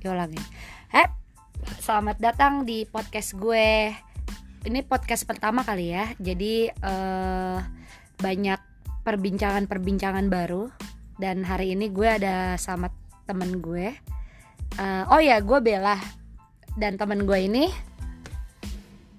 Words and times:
Ya 0.00 0.16
ulangin. 0.16 0.40
Eh, 0.96 1.04
selamat 1.84 2.16
datang 2.24 2.64
di 2.64 2.88
podcast 2.88 3.36
gue. 3.36 3.92
Ini 4.64 4.80
podcast 4.88 5.28
pertama 5.28 5.60
kali 5.60 5.92
ya. 5.92 6.08
Jadi 6.16 6.72
eh 6.72 7.58
banyak 8.16 8.60
perbincangan-perbincangan 9.04 10.32
baru 10.32 10.72
dan 11.20 11.44
hari 11.44 11.76
ini 11.76 11.92
gue 11.92 12.08
ada 12.08 12.56
sama 12.56 12.88
temen 13.28 13.60
gue. 13.60 13.92
Eh, 14.80 15.04
oh 15.12 15.20
ya, 15.20 15.36
gue 15.44 15.60
Bella 15.60 16.00
dan 16.80 16.96
temen 16.96 17.28
gue 17.28 17.36
ini 17.44 17.68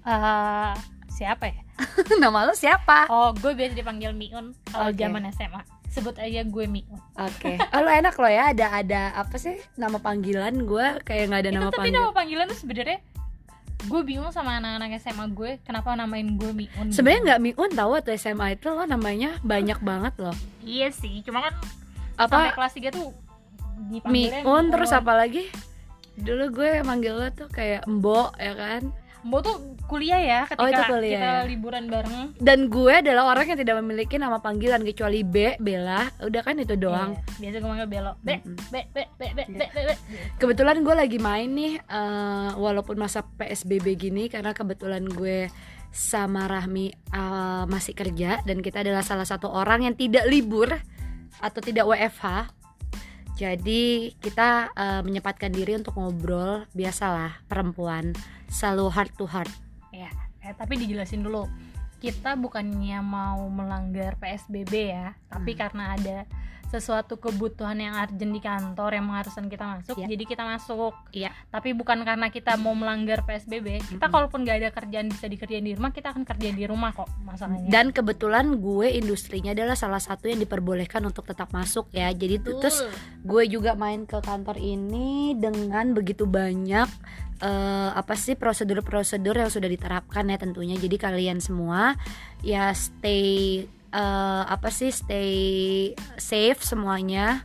Eh, 0.02 0.72
siapa 1.14 1.46
ya? 1.46 1.62
nama 2.22 2.42
lo 2.42 2.58
siapa? 2.58 3.06
Oh, 3.06 3.30
gue 3.30 3.54
biasa 3.54 3.78
dipanggil 3.78 4.10
Miun 4.18 4.50
kalau 4.66 4.90
Oke. 4.90 4.98
zaman 4.98 5.30
SMA. 5.30 5.62
Sebut 5.92 6.16
aja 6.16 6.40
gue 6.40 6.64
Miun. 6.64 6.96
Oke. 7.14 7.60
Oh, 7.70 7.80
lo 7.84 7.90
enak 7.92 8.16
lo 8.16 8.24
ya 8.24 8.50
ada 8.50 8.66
ada 8.72 9.02
apa 9.12 9.36
sih 9.36 9.60
nama 9.76 10.00
panggilan 10.00 10.64
gue 10.64 10.86
kayak 11.04 11.28
nggak 11.28 11.40
ada 11.44 11.50
Itu 11.52 11.56
nama 11.60 11.68
tapi 11.68 11.76
panggilan. 11.78 12.00
nama 12.00 12.10
panggilan 12.10 12.46
tuh 12.48 12.58
sebenarnya 12.58 12.98
gue 13.82 14.00
bingung 14.06 14.30
sama 14.30 14.56
anak-anak 14.56 14.94
SMA 15.02 15.26
gue 15.34 15.50
kenapa 15.60 15.92
namain 15.92 16.24
gue 16.24 16.50
Miun. 16.50 16.88
gitu. 16.88 16.96
Sebenarnya 16.96 17.20
nggak 17.28 17.40
Miun 17.44 17.70
tahu 17.70 17.90
waktu 17.92 18.16
SMA 18.16 18.56
itu 18.56 18.72
lo 18.72 18.88
namanya 18.88 19.36
banyak 19.44 19.78
banget 19.84 20.14
loh. 20.16 20.36
Iya 20.64 20.88
sih, 20.88 21.20
cuma 21.22 21.44
kan 21.44 21.54
sampai 22.16 22.48
Apa 22.48 22.56
kelas 22.56 22.72
3 22.72 22.88
tuh 22.88 23.12
Miun 24.08 24.64
terus 24.70 24.90
apa 24.90 25.12
lagi? 25.12 25.50
Dulu 26.14 26.44
gue 26.52 26.70
manggil 26.82 27.12
lo 27.12 27.28
tuh 27.32 27.48
kayak 27.48 27.84
Mbok 27.84 28.38
ya 28.40 28.52
kan. 28.56 28.82
Mbok 29.22 29.40
tuh 29.40 29.56
kuliah 29.86 30.18
ya 30.18 30.40
ketika 30.50 30.62
Oh, 30.62 30.66
itu 30.66 30.82
kuliah 30.90 31.14
kita 31.14 31.30
ya. 31.30 31.46
liburan 31.46 31.84
bareng. 31.86 32.34
Dan 32.42 32.66
gue 32.66 32.90
adalah 32.90 33.30
orang 33.30 33.54
yang 33.54 33.60
tidak 33.62 33.76
memiliki 33.78 34.18
nama 34.18 34.42
panggilan 34.42 34.82
kecuali 34.82 35.22
B, 35.22 35.54
Bella. 35.62 36.10
Udah 36.18 36.42
kan 36.42 36.58
itu 36.58 36.74
doang. 36.74 37.14
Iya, 37.38 37.38
biasa 37.38 37.56
gue 37.62 37.70
manggil 37.70 37.88
Belo. 37.88 38.12
Be, 38.18 38.34
Mm-mm. 38.42 38.56
be, 38.74 38.80
be, 38.90 39.02
be, 39.14 39.26
be, 39.30 39.44
be, 39.46 39.66
be, 39.70 39.80
be. 39.90 39.94
Kebetulan 40.42 40.82
gue 40.82 40.94
lagi 40.94 41.18
main 41.22 41.50
nih 41.54 41.78
eh, 41.78 42.50
walaupun 42.58 42.98
masa 42.98 43.22
PSBB 43.22 43.94
gini 43.94 44.26
karena 44.26 44.50
kebetulan 44.50 45.06
gue 45.06 45.46
sama 45.92 46.50
Rahmi 46.50 46.90
eh, 46.90 47.64
masih 47.70 47.94
kerja 47.94 48.42
dan 48.42 48.58
kita 48.58 48.82
adalah 48.82 49.06
salah 49.06 49.28
satu 49.28 49.46
orang 49.46 49.86
yang 49.86 49.94
tidak 49.94 50.26
libur 50.26 50.66
atau 51.38 51.60
tidak 51.62 51.86
WFH. 51.86 52.58
Jadi 53.32 54.12
kita 54.20 54.70
eh, 54.76 55.00
menyempatkan 55.00 55.48
diri 55.48 55.76
untuk 55.76 55.96
ngobrol 55.96 56.68
biasalah 56.76 57.42
perempuan 57.48 58.12
selalu 58.52 58.92
heart 58.92 59.12
to 59.16 59.24
heart. 59.24 59.50
Ya, 59.90 60.12
eh, 60.44 60.52
tapi 60.52 60.76
dijelasin 60.76 61.24
dulu. 61.24 61.48
Kita 62.02 62.34
bukannya 62.34 62.98
mau 63.00 63.46
melanggar 63.48 64.18
PSBB 64.18 64.72
ya, 64.90 65.14
tapi 65.30 65.54
Hmm. 65.54 65.60
karena 65.62 65.84
ada 65.94 66.18
sesuatu 66.72 67.14
kebutuhan 67.14 67.76
yang 67.76 67.92
urgent 67.94 68.32
di 68.32 68.40
kantor 68.40 68.96
yang 68.96 69.04
mengharuskan 69.04 69.46
kita 69.46 69.68
masuk, 69.68 69.94
Iya. 69.94 70.06
jadi 70.08 70.24
kita 70.24 70.42
masuk. 70.42 70.92
Iya. 71.12 71.30
Tapi 71.46 71.76
bukan 71.76 72.00
karena 72.00 72.32
kita 72.32 72.56
mau 72.56 72.72
melanggar 72.72 73.22
PSBB. 73.22 73.84
Kita 73.86 74.00
Mm-mm. 74.00 74.08
kalaupun 74.08 74.42
gak 74.42 74.56
ada 74.56 74.70
kerjaan 74.72 75.06
bisa 75.06 75.28
dikerjain 75.28 75.62
di 75.62 75.76
rumah, 75.76 75.92
kita 75.92 76.10
akan 76.10 76.24
kerjain 76.24 76.56
di 76.56 76.64
rumah 76.64 76.90
kok 76.90 77.12
masalahnya. 77.20 77.68
Dan 77.68 77.92
kebetulan 77.92 78.56
gue 78.56 78.88
industrinya 78.88 79.52
adalah 79.52 79.76
salah 79.76 80.00
satu 80.00 80.26
yang 80.26 80.40
diperbolehkan 80.40 81.04
untuk 81.04 81.22
tetap 81.22 81.52
masuk 81.52 81.92
ya. 81.92 82.08
Jadi 82.08 82.40
tuh- 82.40 82.56
terus 82.58 82.80
Betul. 82.80 82.96
gue 83.22 83.42
juga 83.52 83.70
main 83.76 84.02
ke 84.02 84.16
kantor 84.18 84.56
ini 84.56 85.36
dengan 85.36 85.92
begitu 85.92 86.24
banyak 86.24 86.88
eh, 87.38 87.90
apa 87.92 88.14
sih 88.14 88.38
prosedur-prosedur 88.38 89.34
yang 89.34 89.50
sudah 89.50 89.66
diterapkan 89.66 90.30
ya 90.30 90.38
tentunya 90.38 90.78
jadi 90.78 90.94
kalian 90.94 91.42
semua 91.42 91.98
ya 92.38 92.70
stay 92.70 93.66
eh, 93.92 94.42
apa 94.48 94.68
sih 94.72 94.90
stay 94.90 95.92
safe 96.16 96.60
semuanya. 96.64 97.44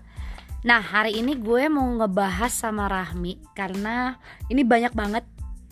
Nah 0.63 0.81
hari 0.81 1.19
ini 1.19 1.37
gue 1.37 1.69
mau 1.69 1.85
ngebahas 1.85 2.51
sama 2.51 2.89
Rahmi 2.89 3.39
karena 3.53 4.17
ini 4.49 4.63
banyak 4.63 4.95
banget 4.95 5.23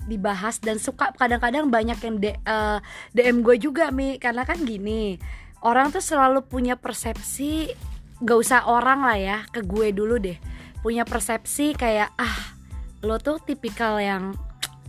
dibahas 0.06 0.62
dan 0.62 0.78
suka 0.78 1.10
kadang-kadang 1.18 1.72
banyak 1.74 1.98
yang 1.98 2.16
D- 2.22 2.38
eh, 2.38 2.80
DM 3.16 3.42
gue 3.42 3.56
juga 3.58 3.90
mi. 3.90 4.20
Karena 4.20 4.44
kan 4.44 4.62
gini 4.62 5.18
orang 5.66 5.90
tuh 5.90 6.04
selalu 6.04 6.46
punya 6.46 6.78
persepsi 6.78 7.74
gak 8.22 8.38
usah 8.40 8.70
orang 8.70 9.04
lah 9.04 9.18
ya 9.18 9.38
ke 9.50 9.64
gue 9.64 9.96
dulu 9.96 10.20
deh. 10.22 10.38
Punya 10.86 11.08
persepsi 11.08 11.74
kayak 11.74 12.14
ah 12.20 12.54
lo 13.02 13.18
tuh 13.18 13.42
tipikal 13.42 13.98
yang 13.98 14.38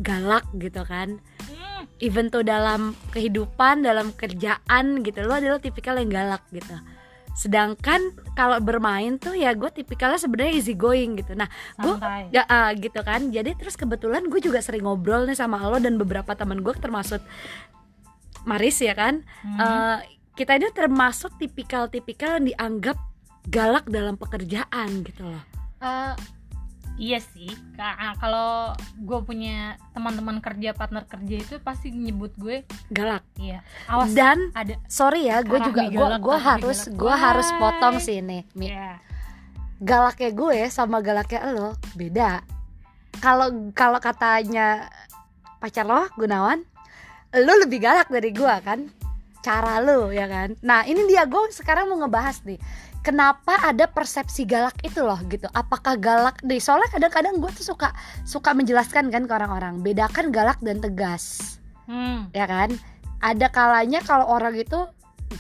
galak 0.00 0.44
gitu 0.56 0.84
kan 0.84 1.21
even 2.03 2.29
tuh 2.29 2.45
dalam 2.45 2.93
kehidupan 3.12 3.84
dalam 3.84 4.12
kerjaan 4.15 5.01
gitu 5.01 5.25
lo 5.25 5.37
adalah 5.37 5.61
tipikal 5.61 5.97
yang 5.97 6.12
galak 6.12 6.43
gitu 6.53 6.77
sedangkan 7.37 8.17
kalau 8.33 8.57
bermain 8.65 9.21
tuh 9.21 9.37
ya 9.37 9.53
gue 9.53 9.69
tipikalnya 9.69 10.17
sebenarnya 10.17 10.56
easy 10.56 10.73
going 10.73 11.21
gitu 11.21 11.37
nah 11.37 11.53
gue. 11.77 11.93
Ya, 12.33 12.49
ah, 12.49 12.73
gitu 12.73 12.97
kan. 13.05 13.29
Jadi 13.29 13.53
terus 13.61 13.77
kebetulan 13.77 14.25
gue 14.33 14.41
juga 14.41 14.65
sering 14.65 14.89
ngobrol 14.89 15.29
nih 15.29 15.37
sama 15.37 15.61
lo 15.61 15.77
dan 15.77 16.01
beberapa 16.01 16.33
teman 16.33 16.65
gue 16.65 16.73
termasuk 16.81 17.21
Maris 18.49 18.81
ya 18.81 18.97
kan. 18.97 19.21
Hmm. 19.45 19.61
Eh, 19.61 19.99
kita 20.33 20.56
ini 20.56 20.73
termasuk 20.73 21.37
tipikal-tipikal 21.37 22.41
yang 22.41 22.45
dianggap 22.56 22.97
galak 23.53 23.85
dalam 23.85 24.17
pekerjaan 24.17 25.05
gitu 25.05 25.29
loh. 25.29 25.45
Eh, 25.85 26.15
iya 26.97 27.21
sih 27.21 27.53
Ka- 27.77 28.17
kalau 28.17 28.73
gue 28.97 29.19
punya 29.23 29.77
teman-teman 29.93 30.41
kerja 30.41 30.73
partner 30.73 31.05
kerja 31.05 31.37
itu 31.37 31.55
pasti 31.61 31.93
nyebut 31.93 32.33
gue 32.37 32.65
Galak. 32.89 33.25
iya 33.37 33.61
awas 33.84 34.12
Dan 34.12 34.51
ada 34.57 34.81
sorry 34.89 35.29
ya, 35.29 35.45
gue 35.45 35.61
juga 35.61 35.83
gue 36.17 36.39
harus 36.41 36.89
gue 36.89 37.15
harus 37.15 37.49
potong 37.61 38.01
sih 38.01 38.21
nih. 38.21 38.43
Mi. 38.56 38.73
ya 38.73 38.97
Galaknya 39.77 40.33
gue 40.33 40.59
sama 40.73 41.05
galaknya 41.05 41.53
lo 41.53 41.77
beda. 41.93 42.41
Kalau 43.21 43.73
kalau 43.77 44.01
katanya 44.01 44.89
pacar 45.61 45.85
lo 45.85 46.09
Gunawan, 46.17 46.65
lo 47.37 47.53
lebih 47.61 47.85
galak 47.85 48.09
dari 48.09 48.33
gue 48.33 48.55
kan? 48.65 48.89
Cara 49.45 49.85
lo 49.85 50.09
ya 50.09 50.25
kan. 50.25 50.56
Nah 50.65 50.89
ini 50.89 51.05
dia 51.05 51.29
gue 51.29 51.53
sekarang 51.53 51.93
mau 51.93 52.01
ngebahas 52.01 52.41
nih. 52.49 52.56
Kenapa 53.06 53.55
ada 53.62 53.87
persepsi 53.87 54.43
galak 54.43 54.83
itu 54.83 54.99
loh 54.99 55.22
gitu? 55.31 55.47
Apakah 55.55 55.94
galak 55.94 56.43
deh? 56.43 56.59
Soalnya 56.59 56.91
kadang-kadang 56.91 57.39
gue 57.39 57.50
tuh 57.55 57.62
suka 57.62 57.94
suka 58.27 58.50
menjelaskan 58.50 59.15
kan 59.15 59.31
ke 59.31 59.33
orang-orang. 59.33 59.78
Bedakan 59.78 60.34
galak 60.34 60.59
dan 60.59 60.83
tegas 60.83 61.56
hmm. 61.87 62.34
ya 62.34 62.47
kan 62.47 62.75
ada 63.22 63.47
kalanya 63.49 64.03
kalau 64.05 64.28
orang 64.28 64.55
itu 64.59 64.77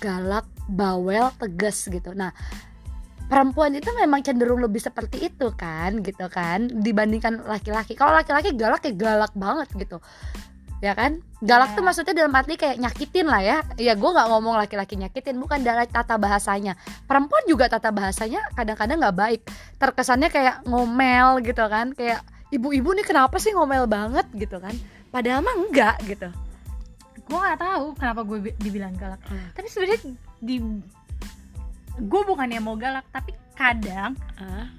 galak 0.00 0.46
bawel 0.70 1.30
tegas 1.38 1.86
gitu 1.86 2.14
nah 2.16 2.32
perempuan 3.26 3.74
itu 3.74 3.90
memang 3.94 4.22
cenderung 4.22 4.62
lebih 4.62 4.78
seperti 4.78 5.30
itu 5.30 5.50
kan 5.54 6.00
gitu 6.02 6.30
kan 6.30 6.70
dibandingkan 6.70 7.42
laki-laki 7.46 7.98
kalau 7.98 8.14
laki-laki 8.14 8.54
galak 8.54 8.82
ya 8.86 8.94
galak 8.94 9.34
banget 9.34 9.68
gitu 9.74 9.98
ya 10.78 10.92
kan? 10.92 11.18
Galak 11.38 11.70
Ya. 11.70 11.74
tuh 11.74 11.82
maksudnya 11.82 12.14
dalam 12.14 12.32
arti 12.32 12.54
kayak 12.54 12.76
nyakitin 12.76 13.26
lah 13.26 13.40
ya. 13.40 13.56
Ya 13.76 13.92
gue 13.92 14.06
nggak 14.06 14.28
ngomong 14.28 14.56
laki-laki 14.56 14.94
nyakitin 14.94 15.36
bukan 15.36 15.60
dari 15.60 15.84
tata 15.86 16.16
bahasanya. 16.16 16.76
Perempuan 17.04 17.44
juga 17.44 17.66
tata 17.66 17.88
bahasanya 17.88 18.44
kadang-kadang 18.52 18.98
nggak 18.98 19.16
baik. 19.16 19.40
Terkesannya 19.76 20.28
kayak 20.28 20.64
ngomel 20.64 21.40
gitu 21.40 21.64
kan. 21.64 21.92
Kayak 21.92 22.20
ibu-ibu 22.48 22.92
nih 22.92 23.04
kenapa 23.04 23.36
sih 23.36 23.50
ngomel 23.50 23.84
banget? 23.86 24.24
gitu 24.32 24.56
kan. 24.56 24.72
Padahal 25.08 25.40
mah 25.40 25.56
enggak 25.56 25.96
gitu. 26.04 26.28
Gue 27.22 27.38
nggak 27.38 27.58
tahu 27.58 27.86
kenapa 27.94 28.20
gue 28.22 28.38
bi- 28.40 28.56
dibilang 28.56 28.94
galak. 28.94 29.20
Hmm. 29.24 29.50
tapi 29.50 29.66
sebenarnya 29.66 29.98
di 30.38 30.56
gue 31.96 32.22
bukannya 32.22 32.60
mau 32.60 32.76
galak 32.76 33.08
tapi 33.08 33.32
kadang 33.56 34.12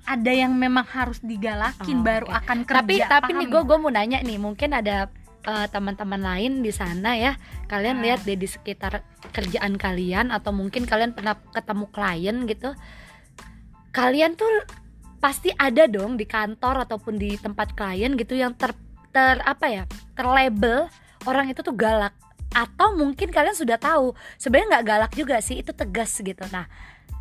ada 0.05 0.29
yang 0.31 0.53
memang 0.53 0.85
harus 0.85 1.17
digalakin 1.17 1.97
Oh, 1.97 2.05
baru 2.05 2.27
oke. 2.29 2.37
akan 2.37 2.57
kerja 2.61 2.77
tapi 2.77 2.95
tapi 3.01 3.31
paham 3.33 3.39
nih 3.41 3.47
gue 3.49 3.61
gue 3.65 3.77
mau 3.79 3.89
nanya 3.89 4.19
nih 4.21 4.37
mungkin 4.37 4.69
ada 4.71 5.09
eh, 5.45 5.67
teman-teman 5.69 6.21
lain 6.21 6.65
di 6.65 6.71
sana 6.73 7.13
ya. 7.13 7.37
Kalian 7.69 8.01
Ah. 8.01 8.03
lihat 8.03 8.19
deh 8.25 8.39
di 8.39 8.47
sekitar 8.49 9.05
kerjaan 9.35 9.77
kalian 9.77 10.33
atau 10.33 10.55
mungkin 10.55 10.89
kalian 10.89 11.13
pernah 11.13 11.37
ketemu 11.53 11.85
klien 11.93 12.37
gitu. 12.49 12.69
Kalian 13.93 14.37
tuh 14.37 14.49
pasti 15.17 15.49
ada 15.57 15.89
dong 15.89 16.15
di 16.15 16.29
kantor 16.29 16.85
ataupun 16.85 17.17
di 17.17 17.35
tempat 17.41 17.73
klien 17.73 18.13
gitu 18.13 18.37
yang 18.37 18.53
ter 18.53 18.73
ter 19.09 19.41
apa 19.41 19.65
ya 19.65 19.83
terlabel 20.13 20.89
orang 21.25 21.49
itu 21.49 21.61
tuh 21.61 21.73
galak. 21.73 22.13
Atau 22.53 22.95
mungkin 22.95 23.29
kalian 23.29 23.53
sudah 23.53 23.77
tahu 23.77 24.15
sebenarnya 24.39 24.79
nggak 24.79 24.85
galak 24.87 25.11
juga 25.17 25.37
sih 25.43 25.59
itu 25.59 25.73
tegas 25.73 26.15
gitu. 26.21 26.45
Nah 26.53 26.65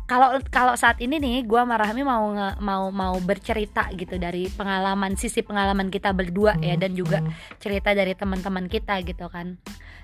kalau 0.07 0.39
kalau 0.47 0.73
saat 0.73 0.97
ini 0.97 1.19
nih 1.19 1.43
gua 1.43 1.67
sama 1.67 1.75
Rahmi 1.75 2.01
mau 2.01 2.31
nge- 2.31 2.57
mau 2.57 2.87
mau 2.89 3.19
bercerita 3.19 3.91
gitu 3.91 4.15
dari 4.15 4.47
pengalaman 4.47 5.13
sisi 5.13 5.43
pengalaman 5.43 5.91
kita 5.91 6.15
berdua 6.15 6.55
ya 6.57 6.79
dan 6.79 6.95
juga 6.95 7.19
cerita 7.59 7.91
dari 7.91 8.15
teman-teman 8.15 8.65
kita 8.65 9.03
gitu 9.03 9.27
kan. 9.27 9.59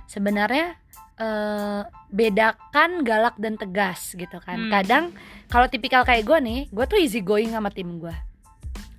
Sebenarnya 0.05 0.75
eh, 1.15 1.81
bedakan 2.09 3.01
galak 3.01 3.39
dan 3.39 3.55
tegas 3.55 4.11
gitu 4.11 4.37
kan. 4.37 4.59
Hmm. 4.59 4.71
kadang 4.71 5.03
kalau 5.47 5.65
tipikal 5.65 6.03
kayak 6.03 6.25
gue 6.25 6.37
nih 6.37 6.59
gue 6.67 6.85
tuh 6.85 6.99
easy 6.99 7.21
going 7.21 7.49
sama 7.49 7.69
tim 7.69 7.97
gue 7.97 8.13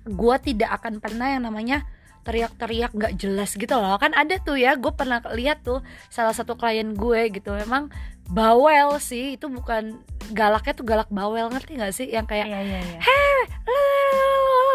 gue 0.05 0.35
tidak 0.41 0.69
akan 0.81 1.01
pernah 1.01 1.33
yang 1.33 1.43
namanya 1.43 1.81
teriak-teriak 2.25 2.91
nggak 2.91 3.13
jelas 3.15 3.53
gitu 3.53 3.71
loh. 3.71 3.95
Kan 3.95 4.11
ada 4.11 4.35
tuh 4.37 4.57
ya 4.57 4.73
gue 4.73 4.89
pernah 4.89 5.21
lihat 5.31 5.61
tuh 5.61 5.79
salah 6.09 6.33
satu 6.33 6.57
klien 6.57 6.91
gue 6.91 7.21
gitu. 7.31 7.53
Memang 7.55 7.93
bawel 8.25 8.97
sih 8.97 9.37
itu 9.37 9.45
bukan 9.45 10.01
galaknya 10.33 10.73
tuh 10.73 10.81
galak 10.83 11.09
bawel 11.13 11.47
ngerti 11.47 11.77
nggak 11.77 11.93
sih? 11.93 12.09
Yang 12.09 12.25
kayak 12.27 12.47
iya 12.49 12.59
iya 12.59 12.79
iya. 12.81 12.99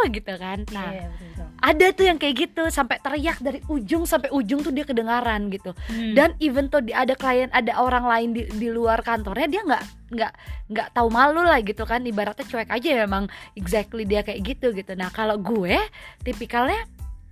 Gitu 0.00 0.32
kan. 0.32 0.64
Nah 0.72 0.90
Iya, 0.90 1.06
betul. 1.12 1.46
ada 1.60 1.86
tuh 1.92 2.04
yang 2.08 2.16
kayak 2.16 2.34
gitu 2.40 2.62
sampai 2.72 2.96
teriak 2.98 3.36
dari 3.36 3.60
ujung 3.68 4.08
sampai 4.08 4.32
ujung 4.32 4.64
tuh 4.64 4.72
dia 4.72 4.82
kedengaran 4.82 5.52
gitu. 5.52 5.76
Hmm. 5.86 6.16
dan 6.16 6.32
even 6.40 6.66
tuh 6.66 6.80
di- 6.80 6.96
ada 6.96 7.12
klien 7.12 7.52
ada 7.52 7.76
orang 7.76 8.08
lain 8.08 8.28
di, 8.32 8.48
di 8.48 8.72
luar 8.72 9.04
kantornya 9.04 9.44
dia 9.46 9.60
nggak 9.60 9.82
nggak 10.10 10.32
nggak 10.72 10.88
tahu 10.96 11.08
malu 11.12 11.44
lah 11.44 11.60
gitu 11.60 11.84
kan. 11.84 12.00
Ibaratnya 12.00 12.48
cuek 12.48 12.70
aja 12.70 12.88
ya 12.88 13.04
memang 13.04 13.28
exactly 13.52 14.08
dia 14.08 14.24
kayak 14.24 14.40
gitu 14.40 14.72
gitu. 14.72 14.96
Nah 14.96 15.12
kalau 15.12 15.36
gue 15.36 15.76
tipikalnya 16.22 16.80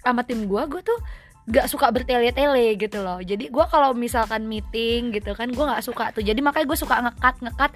sama 0.02 0.22
tim 0.22 0.46
gue 0.46 0.62
gue 0.70 0.82
tuh 0.82 0.98
nggak 1.48 1.64
suka 1.64 1.88
bertele-tele 1.88 2.76
gitu 2.76 3.00
loh. 3.00 3.24
Jadi 3.24 3.48
gue 3.48 3.64
kalau 3.72 3.96
misalkan 3.96 4.44
meeting 4.44 5.16
gitu 5.16 5.32
kan 5.32 5.48
gue 5.48 5.64
nggak 5.64 5.80
suka 5.80 6.12
tuh. 6.12 6.20
Jadi 6.20 6.44
makanya 6.44 6.68
gue 6.68 6.78
suka 6.78 7.00
ngekat 7.00 7.40
ngekat. 7.40 7.70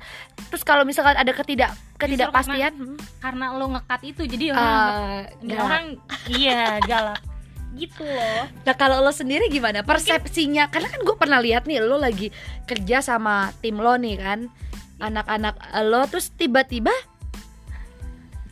Terus 0.52 0.62
kalau 0.62 0.84
misalkan 0.84 1.16
ada 1.16 1.32
ketidak 1.32 1.72
ketidakpastian 1.96 2.76
hmm, 2.76 3.00
karena 3.24 3.56
lo 3.56 3.72
ngekat 3.72 4.00
itu 4.04 4.28
jadi 4.28 4.52
orang 4.52 4.76
ini 5.40 5.52
galak. 5.56 5.64
orang 5.64 5.84
iya 6.28 6.62
galak 6.84 7.20
gitu 7.72 8.04
loh. 8.04 8.44
Nah 8.68 8.74
kalau 8.76 9.00
lo 9.00 9.08
sendiri 9.08 9.48
gimana? 9.48 9.80
Persepsinya? 9.80 10.68
Karena 10.68 10.92
kan 10.92 11.00
gue 11.00 11.16
pernah 11.16 11.40
lihat 11.40 11.64
nih 11.64 11.80
lo 11.80 11.96
lagi 11.96 12.28
kerja 12.68 13.00
sama 13.00 13.56
tim 13.64 13.80
lo 13.80 13.96
nih 13.96 14.20
kan, 14.20 14.52
anak-anak 15.00 15.56
lo 15.88 16.04
terus 16.12 16.28
tiba-tiba, 16.36 16.92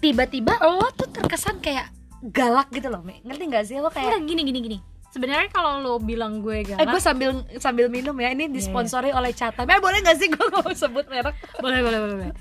tiba-tiba 0.00 0.56
lo 0.64 0.88
tuh 0.96 1.12
terkesan 1.12 1.61
kayak 1.61 1.93
galak 2.20 2.69
gitu 2.69 2.93
loh, 2.93 3.00
Mi. 3.00 3.25
ngerti 3.25 3.44
gak 3.49 3.64
sih? 3.64 3.76
Lo 3.81 3.88
kayak? 3.88 4.20
Enggak 4.20 4.22
gini 4.28 4.43
gini 4.44 4.61
gini. 4.61 4.78
Sebenarnya 5.11 5.50
kalau 5.50 5.82
lo 5.82 5.99
bilang 5.99 6.38
gue 6.38 6.62
galak 6.62 6.84
Eh 6.84 6.87
gue 6.87 7.00
sambil 7.02 7.43
sambil 7.58 7.90
minum 7.90 8.14
ya, 8.20 8.31
ini 8.31 8.46
disponsori 8.46 9.11
oleh 9.11 9.32
Chatham. 9.32 9.67
Eh 9.67 9.81
boleh 9.81 10.05
gak 10.05 10.20
sih? 10.20 10.31
Gue 10.32 10.38
nggak 10.38 10.62
mau 10.62 10.75
sebut 10.76 11.06
merek? 11.11 11.34
boleh 11.58 11.81
boleh 11.82 11.99
boleh 11.99 12.17
boleh. 12.20 12.37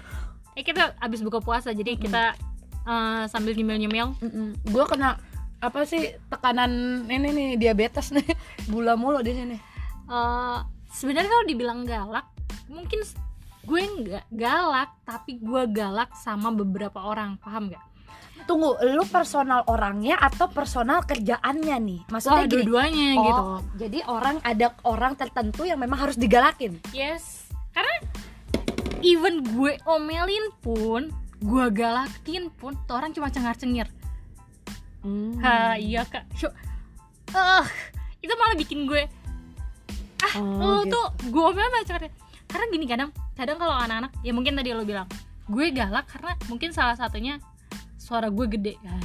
Eh 0.54 0.62
kita 0.62 0.94
abis 1.02 1.24
buka 1.26 1.42
puasa 1.42 1.74
jadi 1.74 1.98
kita 1.98 2.36
eh, 2.86 3.24
sambil 3.32 3.56
nyemil 3.56 3.88
nyemil 3.88 4.08
Gue 4.70 4.84
kena 4.86 5.18
apa 5.60 5.84
sih 5.84 6.16
tekanan 6.32 7.04
ini 7.12 7.28
nih 7.36 7.48
diabetes 7.60 8.16
nih, 8.16 8.24
gula 8.72 8.94
mulu 8.94 9.24
di 9.26 9.34
sini. 9.34 9.58
Eh, 10.06 10.58
sebenarnya 10.94 11.30
kalau 11.32 11.46
dibilang 11.50 11.88
galak 11.88 12.28
mungkin 12.70 13.02
gue 13.66 13.82
nggak 13.82 14.26
galak 14.30 14.94
tapi 15.10 15.42
gue 15.42 15.64
galak 15.74 16.14
sama 16.14 16.54
beberapa 16.54 17.02
orang. 17.02 17.42
Paham 17.42 17.74
nggak 17.74 17.89
Tunggu, 18.50 18.74
lu 18.82 19.06
personal 19.06 19.62
orangnya 19.70 20.18
atau 20.18 20.50
personal 20.50 21.06
kerjaannya 21.06 21.78
nih? 21.78 22.00
Maksudnya 22.10 22.44
gini, 22.44 22.66
dua-duanya 22.66 23.08
Oh, 23.14 23.22
gitu 23.22 23.44
Jadi 23.78 24.00
orang 24.10 24.42
ada 24.42 24.74
orang 24.84 25.14
tertentu 25.14 25.64
yang 25.64 25.78
memang 25.78 26.02
harus 26.02 26.18
digalakin. 26.18 26.82
yes 26.90 27.46
karena 27.70 27.96
even 29.00 29.46
gue 29.46 29.78
omelin 29.86 30.50
pun 30.60 31.14
gue 31.40 31.66
galakin 31.70 32.52
pun 32.52 32.76
tuh 32.84 32.98
orang 32.98 33.14
cuma 33.14 33.30
cengar 33.30 33.56
cengir 33.56 33.88
Hmm. 35.00 35.40
ha 35.40 35.80
iya 35.80 36.04
kak 36.04 36.28
ah 37.32 37.64
itu 38.20 38.34
malah 38.36 38.58
bikin 38.58 38.84
gue 38.84 39.08
ah 40.20 40.34
Oh, 40.36 40.60
lo 40.60 40.84
gitu. 40.84 40.92
tuh 40.92 41.08
gue 41.32 41.40
omelin 41.46 41.72
malah 41.72 41.88
cengar 41.88 42.04
karena 42.46 42.66
gini 42.68 42.84
kadang 42.84 43.10
kadang 43.32 43.56
kalau 43.56 43.80
anak-anak 43.80 44.12
ya 44.20 44.36
mungkin 44.36 44.60
tadi 44.60 44.76
lo 44.76 44.84
bilang 44.84 45.08
gue 45.48 45.66
galak 45.72 46.04
karena 46.12 46.36
mungkin 46.52 46.76
salah 46.76 47.00
satunya 47.00 47.40
suara 48.10 48.34
gue 48.34 48.48
gede 48.50 48.76
kan 48.82 48.98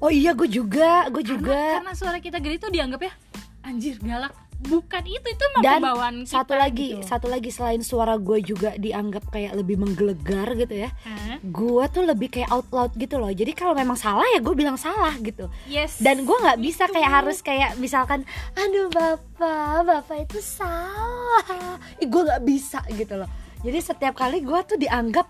Oh 0.00 0.08
iya, 0.08 0.32
gue 0.32 0.48
juga, 0.48 1.12
gue 1.12 1.20
juga. 1.20 1.76
karena, 1.76 1.92
suara 1.92 2.18
kita 2.18 2.40
gede 2.40 2.56
tuh 2.56 2.72
dianggap 2.72 3.00
ya 3.04 3.12
anjir 3.60 4.00
galak 4.00 4.32
bukan 4.60 5.04
itu 5.04 5.24
itu 5.24 5.44
mah 5.56 5.62
Dan 5.64 5.80
kita 5.80 6.28
Satu 6.28 6.52
lagi, 6.52 6.88
gitu. 6.92 7.04
satu 7.04 7.26
lagi 7.28 7.48
selain 7.48 7.80
suara 7.80 8.16
gue 8.20 8.40
juga 8.40 8.76
dianggap 8.76 9.32
kayak 9.32 9.56
lebih 9.56 9.80
menggelegar 9.80 10.52
gitu 10.52 10.84
ya. 10.84 10.92
Gue 11.40 11.84
tuh 11.88 12.04
lebih 12.04 12.28
kayak 12.28 12.52
out 12.52 12.68
loud 12.68 12.92
gitu 12.92 13.16
loh. 13.16 13.32
Jadi 13.32 13.56
kalau 13.56 13.72
memang 13.72 13.96
salah 13.96 14.24
ya 14.32 14.40
gue 14.40 14.52
bilang 14.52 14.76
salah 14.76 15.16
gitu. 15.16 15.48
yes 15.64 15.96
Dan 15.96 16.28
gue 16.28 16.36
nggak 16.36 16.60
bisa 16.60 16.84
Itu. 16.84 16.92
kayak 16.92 17.10
harus 17.10 17.38
kayak 17.40 17.80
misalkan, 17.80 18.28
aduh 18.52 18.92
bapak, 18.92 19.80
bapak 19.80 20.28
itu 20.28 20.40
salah. 20.44 21.76
Gue 21.96 22.22
nggak 22.24 22.42
bisa 22.44 22.84
gitu 22.92 23.16
loh. 23.16 23.28
Jadi 23.60 23.78
setiap 23.80 24.12
kali 24.12 24.40
gue 24.40 24.60
tuh 24.64 24.76
dianggap 24.76 25.28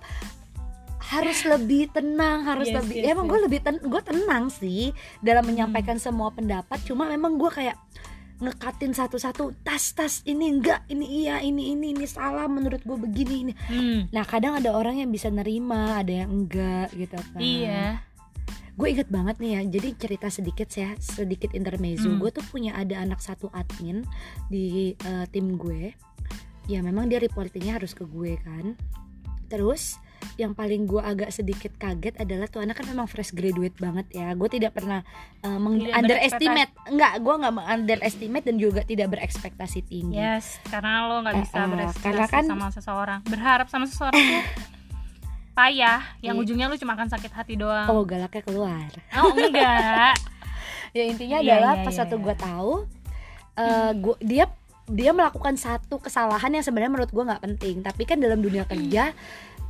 harus 1.00 1.43
lebih 1.43 1.88
tenang, 1.88 2.44
harus 2.44 2.69
Yes, 2.69 2.76
lebih. 2.76 2.97
yes, 2.97 3.05
ya 3.05 3.11
emang 3.12 3.26
yes. 3.26 3.32
gue 3.32 3.41
lebih 3.49 3.61
ten, 3.61 3.76
gue 3.79 4.02
tenang 4.02 4.44
sih 4.47 4.82
dalam 5.19 5.44
menyampaikan 5.44 5.97
semua 5.97 6.29
pendapat. 6.29 6.76
Cuma 6.85 7.08
memang 7.08 7.35
gue 7.35 7.49
kayak 7.49 7.76
ngekatin 8.38 8.93
satu-satu 8.93 9.52
tas 9.61 9.93
tas 9.93 10.25
ini 10.25 10.49
enggak 10.49 10.81
ini 10.88 11.25
iya 11.25 11.44
ini 11.44 11.76
ini 11.76 11.93
ini 11.93 12.08
salah 12.08 12.49
menurut 12.49 12.81
gue 12.81 12.97
begini 12.97 13.35
ini 13.44 13.52
Hmm, 13.69 14.00
nah 14.08 14.25
kadang 14.25 14.56
ada 14.56 14.73
orang 14.73 14.97
yang 14.97 15.12
bisa 15.12 15.29
nerima 15.29 16.00
ada 16.00 16.25
yang 16.25 16.32
enggak 16.32 16.88
gitu 16.97 17.20
kan 17.20 17.37
iya 17.37 18.00
gue 18.73 18.88
inget 18.88 19.12
banget 19.12 19.37
nih 19.44 19.50
ya 19.52 19.61
jadi 19.69 19.88
cerita 19.93 20.32
sedikit 20.32 20.73
ya 20.73 20.97
sedikit 20.97 21.52
intermezzo 21.52 22.08
Hmm. 22.08 22.17
gue 22.17 22.32
tuh 22.32 22.41
punya 22.49 22.73
ada 22.73 23.05
anak 23.05 23.20
satu 23.20 23.52
admin 23.52 24.08
di 24.49 24.97
eh, 24.97 25.25
tim 25.29 25.61
gue 25.61 25.93
ya 26.64 26.81
memang 26.81 27.12
dia 27.12 27.20
reportingnya 27.20 27.76
harus 27.76 27.93
ke 27.93 28.08
gue 28.08 28.41
kan 28.41 28.73
terus 29.52 30.00
yang 30.37 30.52
paling 30.52 30.84
gue 30.84 30.99
agak 30.99 31.28
sedikit 31.28 31.72
kaget 31.75 32.17
adalah 32.17 32.44
tuh 32.44 32.61
anak 32.61 32.75
kan 32.75 32.87
memang 32.87 33.05
fresh 33.05 33.31
graduate 33.31 33.76
banget 33.76 34.08
ya. 34.11 34.32
Gue 34.32 34.49
tidak 34.49 34.72
pernah 34.72 35.05
eh, 35.38 35.52
meng- 35.55 35.81
Tidak 35.82 35.94
underestimate. 35.94 36.72
enggak 36.87 37.12
gue 37.19 37.34
nggak 37.37 37.55
underestimate 37.70 38.44
dan 38.44 38.56
juga 38.56 38.81
tidak 38.82 39.06
berekspektasi 39.11 39.81
tinggi. 39.82 40.17
Yes 40.17 40.61
karena 40.64 41.05
lo 41.06 41.20
nggak 41.20 41.34
Eh, 41.34 41.40
bisa 41.43 41.56
eh, 41.56 41.67
berekspektasi 41.67 42.02
karena 42.02 42.26
kan- 42.26 42.46
sama 42.46 42.67
seseorang. 42.70 43.20
Berharap 43.25 43.67
sama 43.67 43.84
seseorang 43.84 44.17
tuh 44.19 44.43
payah. 45.52 46.00
Yang 46.20 46.34
Iya. 46.34 46.43
ujungnya 46.43 46.66
lu 46.66 46.76
cuma 46.76 46.93
akan 46.94 47.08
sakit 47.11 47.32
hati 47.32 47.55
doang. 47.55 47.87
Oh 47.87 48.02
galaknya 48.02 48.40
keluar. 48.40 48.90
Oh 49.14 49.31
enggak. 49.31 50.16
Ya 50.90 51.06
intinya 51.06 51.38
Iya, 51.38 51.55
adalah 51.55 51.75
iya, 51.76 51.84
pas 51.87 51.94
iya, 51.94 52.00
satu 52.00 52.14
iya. 52.16 52.23
gue 52.25 52.34
tahu 52.37 52.73
eh, 53.55 53.90
gua 53.94 54.16
dia 54.19 54.44
dia 54.90 55.14
melakukan 55.14 55.55
satu 55.55 56.02
kesalahan 56.02 56.50
yang 56.50 56.66
sebenarnya 56.66 56.90
menurut 56.90 57.11
gue 57.11 57.23
nggak 57.23 57.38
penting. 57.40 57.76
Tapi 57.78 58.02
kan 58.02 58.19
dalam 58.19 58.43
dunia 58.43 58.66
kerja 58.70 59.14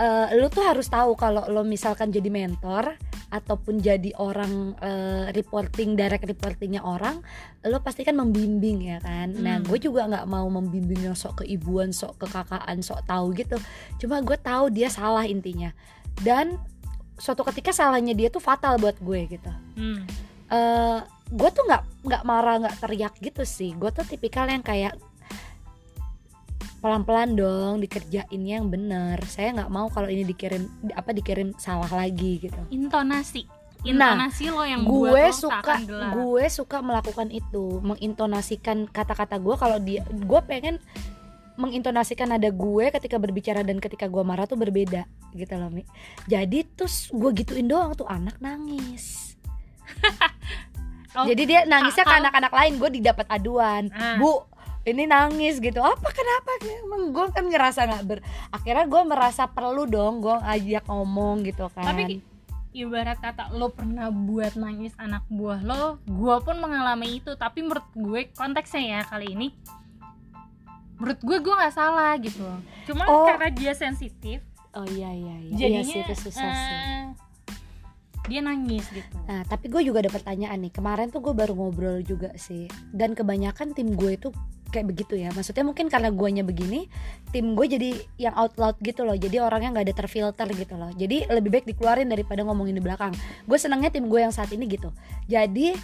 eh, 0.00 0.26
lu 0.40 0.48
tuh 0.48 0.64
harus 0.64 0.88
tahu 0.88 1.12
kalau 1.12 1.44
lo 1.52 1.60
misalkan 1.60 2.08
jadi 2.08 2.32
mentor 2.32 2.96
ataupun 3.30 3.78
jadi 3.78 4.10
orang 4.18 4.74
eh, 4.80 5.30
reporting 5.30 5.94
direct 5.94 6.26
reportingnya 6.26 6.82
orang 6.82 7.20
lo 7.62 7.78
pasti 7.84 8.02
kan 8.02 8.16
membimbing 8.16 8.90
ya 8.90 8.98
kan? 8.98 9.36
Nah 9.36 9.60
Hmm. 9.60 9.68
gue 9.68 9.78
juga 9.78 10.08
nggak 10.08 10.26
mau 10.26 10.48
membimbing 10.48 11.12
yang 11.12 11.14
sok 11.14 11.44
keibuan 11.44 11.92
sok 11.92 12.16
kekakaan 12.16 12.80
sok 12.80 13.04
tahu 13.04 13.36
gitu. 13.36 13.60
Cuma 14.00 14.24
gue 14.24 14.40
tahu 14.40 14.72
dia 14.72 14.88
salah 14.88 15.28
intinya. 15.28 15.70
Dan 16.16 16.56
suatu 17.20 17.44
ketika 17.52 17.68
salahnya 17.70 18.16
dia 18.16 18.32
tuh 18.32 18.40
fatal 18.40 18.80
buat 18.80 18.96
gue 18.98 19.20
gitu. 19.28 19.52
Hmm. 19.76 20.08
eh 20.50 20.98
gue 21.30 21.50
tuh 21.54 21.62
nggak 21.62 21.82
nggak 22.10 22.22
marah 22.26 22.56
nggak 22.58 22.76
teriak 22.82 23.14
gitu 23.22 23.44
sih. 23.46 23.70
Gue 23.78 23.92
tuh 23.94 24.02
tipikal 24.02 24.48
yang 24.50 24.64
kayak 24.64 24.96
pelan-pelan 26.80 27.36
dong 27.36 27.84
dikerjainnya 27.84 28.60
yang 28.60 28.68
bener. 28.72 29.20
Saya 29.28 29.52
nggak 29.52 29.70
mau 29.70 29.92
kalau 29.92 30.08
ini 30.08 30.24
dikirim 30.24 30.64
di- 30.80 30.96
apa 30.96 31.12
dikirim 31.12 31.52
salah 31.60 31.88
lagi 31.92 32.40
gitu. 32.40 32.60
Intonasi. 32.72 33.44
Nah, 33.80 34.12
intonasi 34.12 34.52
lo 34.52 34.60
yang 34.64 34.84
buat 34.84 35.12
gue 35.12 35.24
lo 35.28 35.32
suka 35.32 35.74
gue 36.12 36.44
suka 36.52 36.84
melakukan 36.84 37.32
itu 37.32 37.80
mengintonasikan 37.80 38.88
kata-kata 38.88 39.40
gue. 39.40 39.54
Kalau 39.56 39.78
dia 39.80 40.04
gue 40.08 40.40
pengen 40.44 40.76
mengintonasikan 41.60 42.32
nada 42.32 42.48
gue 42.48 42.88
ketika 42.88 43.20
berbicara 43.20 43.60
dan 43.60 43.76
ketika 43.76 44.08
gue 44.08 44.24
marah 44.24 44.48
tuh 44.48 44.56
berbeda 44.56 45.04
gitu 45.36 45.54
loh 45.60 45.68
mi. 45.68 45.84
Jadi 46.24 46.64
terus 46.72 47.12
gue 47.12 47.30
gituin 47.36 47.68
doang 47.68 47.92
tuh 47.92 48.08
anak 48.08 48.40
nangis. 48.40 49.36
Oh, 51.10 51.26
jadi 51.26 51.42
dia 51.42 51.60
nangisnya 51.66 52.06
ke 52.06 52.14
anak-anak 52.22 52.52
lain 52.54 52.72
gue 52.78 52.90
didapat 53.02 53.26
aduan. 53.26 53.90
Ah. 53.90 54.14
bu 54.14 54.46
ini 54.82 55.04
nangis 55.04 55.58
gitu. 55.58 55.78
Apa 55.78 56.08
kenapa? 56.08 56.50
Emang 56.80 57.10
gue 57.10 57.26
kan 57.30 57.44
ngerasa 57.44 57.80
nggak 57.84 58.04
ber 58.04 58.18
akhirnya 58.48 58.86
gue 58.86 59.02
merasa 59.04 59.44
perlu 59.44 59.84
dong 59.84 60.20
gue 60.20 60.32
ajak 60.32 60.84
ngomong 60.86 61.44
gitu 61.44 61.68
kan. 61.70 61.84
Tapi 61.84 62.20
ibarat 62.70 63.18
kata 63.18 63.50
lo 63.50 63.68
pernah 63.70 64.08
buat 64.08 64.54
nangis 64.54 64.94
anak 64.94 65.26
buah 65.26 65.60
lo 65.60 65.98
gue 66.02 66.36
pun 66.40 66.56
mengalami 66.56 67.18
itu. 67.18 67.34
Tapi 67.34 67.60
menurut 67.60 67.86
gue 67.92 68.30
konteksnya 68.32 68.82
ya 68.82 69.00
kali 69.04 69.34
ini 69.34 69.48
menurut 70.96 71.16
gue 71.18 71.36
gue 71.40 71.54
nggak 71.54 71.72
salah 71.72 72.12
gitu. 72.20 72.44
Cuma 72.84 73.08
Oh. 73.08 73.24
karena 73.24 73.48
dia 73.48 73.72
sensitif 73.72 74.44
oh 74.70 74.84
iya 74.86 75.10
iya 75.10 75.34
iya. 75.40 75.52
Jadinya 75.56 75.82
iya 75.82 75.88
sih 75.88 76.00
itu 76.04 76.14
susah 76.14 76.52
sih. 76.52 76.76
eh, 76.76 77.04
dia 78.30 78.40
nangis 78.40 78.86
gitu 78.94 79.10
Nah, 79.26 79.42
tapi 79.46 79.66
gue 79.70 79.82
juga 79.86 80.02
ada 80.02 80.10
pertanyaan 80.10 80.58
nih. 80.58 80.72
Kemarin 80.74 81.10
tuh 81.10 81.22
gue 81.22 81.30
baru 81.30 81.54
ngobrol 81.54 82.02
juga 82.02 82.34
sih. 82.34 82.66
Dan 82.90 83.14
kebanyakan 83.14 83.74
tim 83.78 83.94
gue 83.94 84.18
itu 84.18 84.34
kayak 84.70 84.90
begitu 84.90 85.18
ya. 85.18 85.30
Maksudnya 85.34 85.62
mungkin 85.66 85.86
karena 85.90 86.10
guanya 86.14 86.42
begini, 86.42 86.86
tim 87.30 87.54
gue 87.54 87.66
jadi 87.66 87.90
yang 88.18 88.34
out 88.34 88.58
loud 88.58 88.74
gitu 88.82 89.06
loh. 89.06 89.14
Jadi 89.14 89.38
orangnya 89.38 89.74
nggak 89.78 89.86
ada 89.90 89.94
terfilter 90.02 90.46
gitu 90.54 90.74
loh. 90.74 90.90
Jadi 90.94 91.30
lebih 91.30 91.50
baik 91.50 91.66
dikeluarin 91.70 92.10
daripada 92.10 92.42
ngomongin 92.42 92.78
di 92.78 92.82
belakang. 92.82 93.14
Gue 93.46 93.58
senangnya 93.58 93.90
tim 93.94 94.06
gue 94.10 94.18
yang 94.18 94.34
saat 94.34 94.50
ini 94.50 94.66
gitu. 94.66 94.90
Jadi 95.30 95.74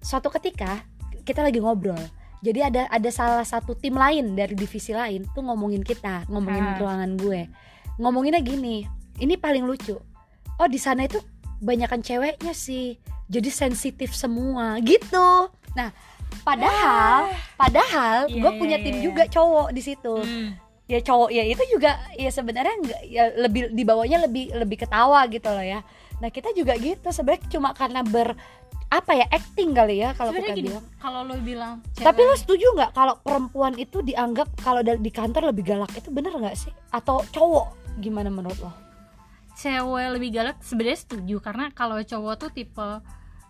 suatu 0.00 0.28
ketika 0.28 0.84
kita 1.24 1.40
lagi 1.40 1.64
ngobrol. 1.64 2.00
Jadi 2.42 2.60
ada 2.60 2.90
ada 2.90 3.10
salah 3.14 3.46
satu 3.46 3.72
tim 3.78 3.94
lain 3.94 4.34
dari 4.34 4.52
divisi 4.58 4.90
lain 4.92 5.24
tuh 5.30 5.46
ngomongin 5.46 5.80
kita, 5.80 6.26
ngomongin 6.28 6.74
Ah. 6.74 6.76
ruangan 6.76 7.10
gue. 7.16 7.40
Ngomonginnya 8.02 8.42
gini, 8.44 8.84
ini 9.16 9.38
paling 9.38 9.62
lucu. 9.62 9.94
Oh 10.60 10.68
di 10.68 10.76
sana 10.76 11.06
itu 11.06 11.22
banyakan 11.62 12.02
ceweknya 12.02 12.52
sih. 12.52 12.98
Jadi 13.30 13.48
sensitif 13.48 14.12
semua 14.12 14.76
gitu. 14.82 15.48
Nah 15.72 15.94
padahal 16.42 17.28
padahal 17.54 18.26
Iya, 18.26 18.40
gue 18.40 18.50
iya, 18.50 18.58
punya 18.58 18.76
iya, 18.80 18.84
tim 18.84 18.96
iya. 18.98 19.04
juga 19.04 19.22
cowok 19.26 19.68
di 19.70 19.82
situ. 19.82 20.14
Hmm. 20.18 20.50
ya 20.90 21.00
cowok 21.00 21.30
ya 21.32 21.46
itu 21.46 21.62
juga 21.72 21.96
ya 22.18 22.28
sebenarnya 22.28 22.74
nggak 22.76 23.00
ya 23.08 23.24
lebih 23.40 23.72
dibawanya 23.72 24.28
lebih 24.28 24.52
lebih 24.52 24.76
ketawa 24.76 25.24
gitu 25.30 25.48
loh 25.48 25.64
ya. 25.64 25.80
Nah 26.20 26.28
kita 26.28 26.52
juga 26.52 26.76
gitu. 26.76 27.08
Sebenarnya 27.08 27.48
cuma 27.48 27.72
karena 27.72 28.04
ber 28.04 28.36
apa 28.92 29.16
ya 29.16 29.24
acting 29.32 29.72
kali 29.72 30.04
ya 30.04 30.12
kalau 30.12 30.36
kita 30.36 30.52
gini, 30.52 30.68
bilang. 30.68 30.84
kalau 31.00 31.24
lo 31.24 31.40
bilang 31.40 31.80
tapi 31.96 32.20
lo 32.20 32.36
cewek- 32.36 32.40
setuju 32.44 32.66
nggak 32.76 32.90
kalau 32.92 33.16
perempuan 33.24 33.72
itu 33.80 34.04
dianggap 34.04 34.52
kalau 34.60 34.84
di 34.84 35.08
kantor 35.08 35.48
lebih 35.48 35.64
galak? 35.64 35.88
Itu 35.96 36.12
bener 36.12 36.28
nggak 36.36 36.52
sih? 36.60 36.68
Atau 36.92 37.24
cowok? 37.32 37.72
Gimana 38.04 38.28
menurut 38.28 38.60
lo 38.60 38.68
cewek 39.62 40.08
lebih 40.18 40.28
galak 40.34 40.58
sebenarnya 40.58 40.98
setuju 40.98 41.38
karena 41.38 41.70
kalau 41.70 42.02
cowok 42.02 42.34
tuh 42.36 42.50
tipe 42.50 42.90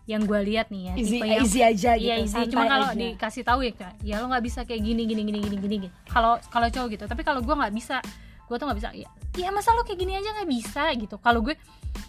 yang 0.04 0.26
gue 0.26 0.40
lihat 0.44 0.66
nih 0.68 0.90
ya 0.90 0.94
easy 0.98 1.10
tipe 1.16 1.24
yang 1.24 1.42
easy 1.46 1.60
aja 1.62 1.90
gitu 1.94 2.04
Iya 2.04 2.14
easy, 2.26 2.40
cuma 2.50 2.66
kalau 2.66 2.90
dikasih 2.92 3.42
tahu 3.46 3.62
ya 3.62 3.72
kak, 3.72 3.94
ya 4.02 4.18
lo 4.18 4.26
nggak 4.28 4.44
bisa 4.44 4.60
kayak 4.66 4.82
gini 4.82 5.06
gini 5.06 5.22
gini 5.22 5.38
gini 5.40 5.56
gini. 5.56 5.88
Kalau 6.10 6.42
kalau 6.50 6.66
cowok 6.68 6.88
gitu, 6.90 7.04
tapi 7.06 7.22
kalau 7.22 7.38
gue 7.38 7.54
nggak 7.54 7.70
bisa, 7.70 8.02
gue 8.44 8.56
tuh 8.58 8.66
nggak 8.66 8.78
bisa. 8.82 8.90
Ya, 8.92 9.06
ya 9.38 9.48
masa 9.54 9.70
lo 9.72 9.86
kayak 9.86 10.02
gini 10.02 10.18
aja 10.18 10.28
nggak 10.34 10.50
bisa 10.50 10.82
gitu. 10.98 11.16
Kalau 11.22 11.38
gue, 11.40 11.54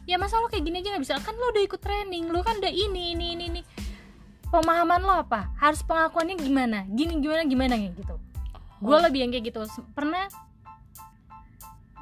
ya 0.09 0.17
masa 0.17 0.41
lo 0.41 0.49
kayak 0.49 0.65
gini 0.65 0.81
aja 0.81 0.89
nggak 0.97 1.03
bisa. 1.05 1.15
Kan 1.21 1.37
lo 1.37 1.53
udah 1.53 1.63
ikut 1.63 1.79
training, 1.79 2.33
lo 2.33 2.41
kan 2.41 2.57
udah 2.57 2.73
ini 2.73 3.13
ini 3.13 3.25
ini 3.37 3.43
ini. 3.53 3.61
Pemahaman 4.49 5.01
lo 5.01 5.13
apa? 5.13 5.53
Harus 5.57 5.85
pengakuannya 5.85 6.33
gimana? 6.37 6.89
Gini 6.89 7.21
gimana 7.21 7.45
gimana 7.45 7.73
kayak 7.77 7.93
gitu. 7.93 8.15
Gue 8.81 8.97
Oh. 8.97 9.01
lebih 9.05 9.21
yang 9.21 9.31
kayak 9.31 9.53
gitu. 9.53 9.61
Pernah, 9.93 10.25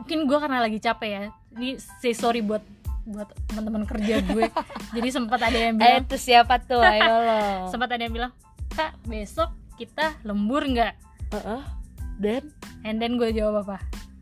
mungkin 0.02 0.26
gue 0.26 0.38
karena 0.42 0.58
lagi 0.66 0.82
capek 0.82 1.10
ya. 1.14 1.24
Ini 1.54 1.78
say 2.02 2.18
sorry 2.18 2.42
buat 2.42 2.66
buat 3.06 3.30
teman-teman 3.50 3.86
kerja 3.86 4.18
gue. 4.26 4.50
Jadi 4.98 5.10
sempat 5.14 5.42
ada 5.46 5.54
yang 5.54 5.78
eh 5.78 6.02
bilang 6.02 6.06
itu 6.10 6.18
siapa 6.18 6.58
tuh? 6.58 6.82
Ayo 6.82 7.14
lo. 7.22 7.40
Sempat 7.72 7.94
ada 7.94 8.02
yang 8.02 8.14
bilang 8.14 8.34
kak 8.74 8.98
besok 9.06 9.54
kita 9.78 10.18
lembur 10.26 10.66
nggak? 10.66 10.94
Heeh. 11.38 11.62
dan? 12.22 12.44
And 12.86 13.02
then 13.02 13.18
gue 13.18 13.34
jawab 13.34 13.66
apa? 13.66 13.78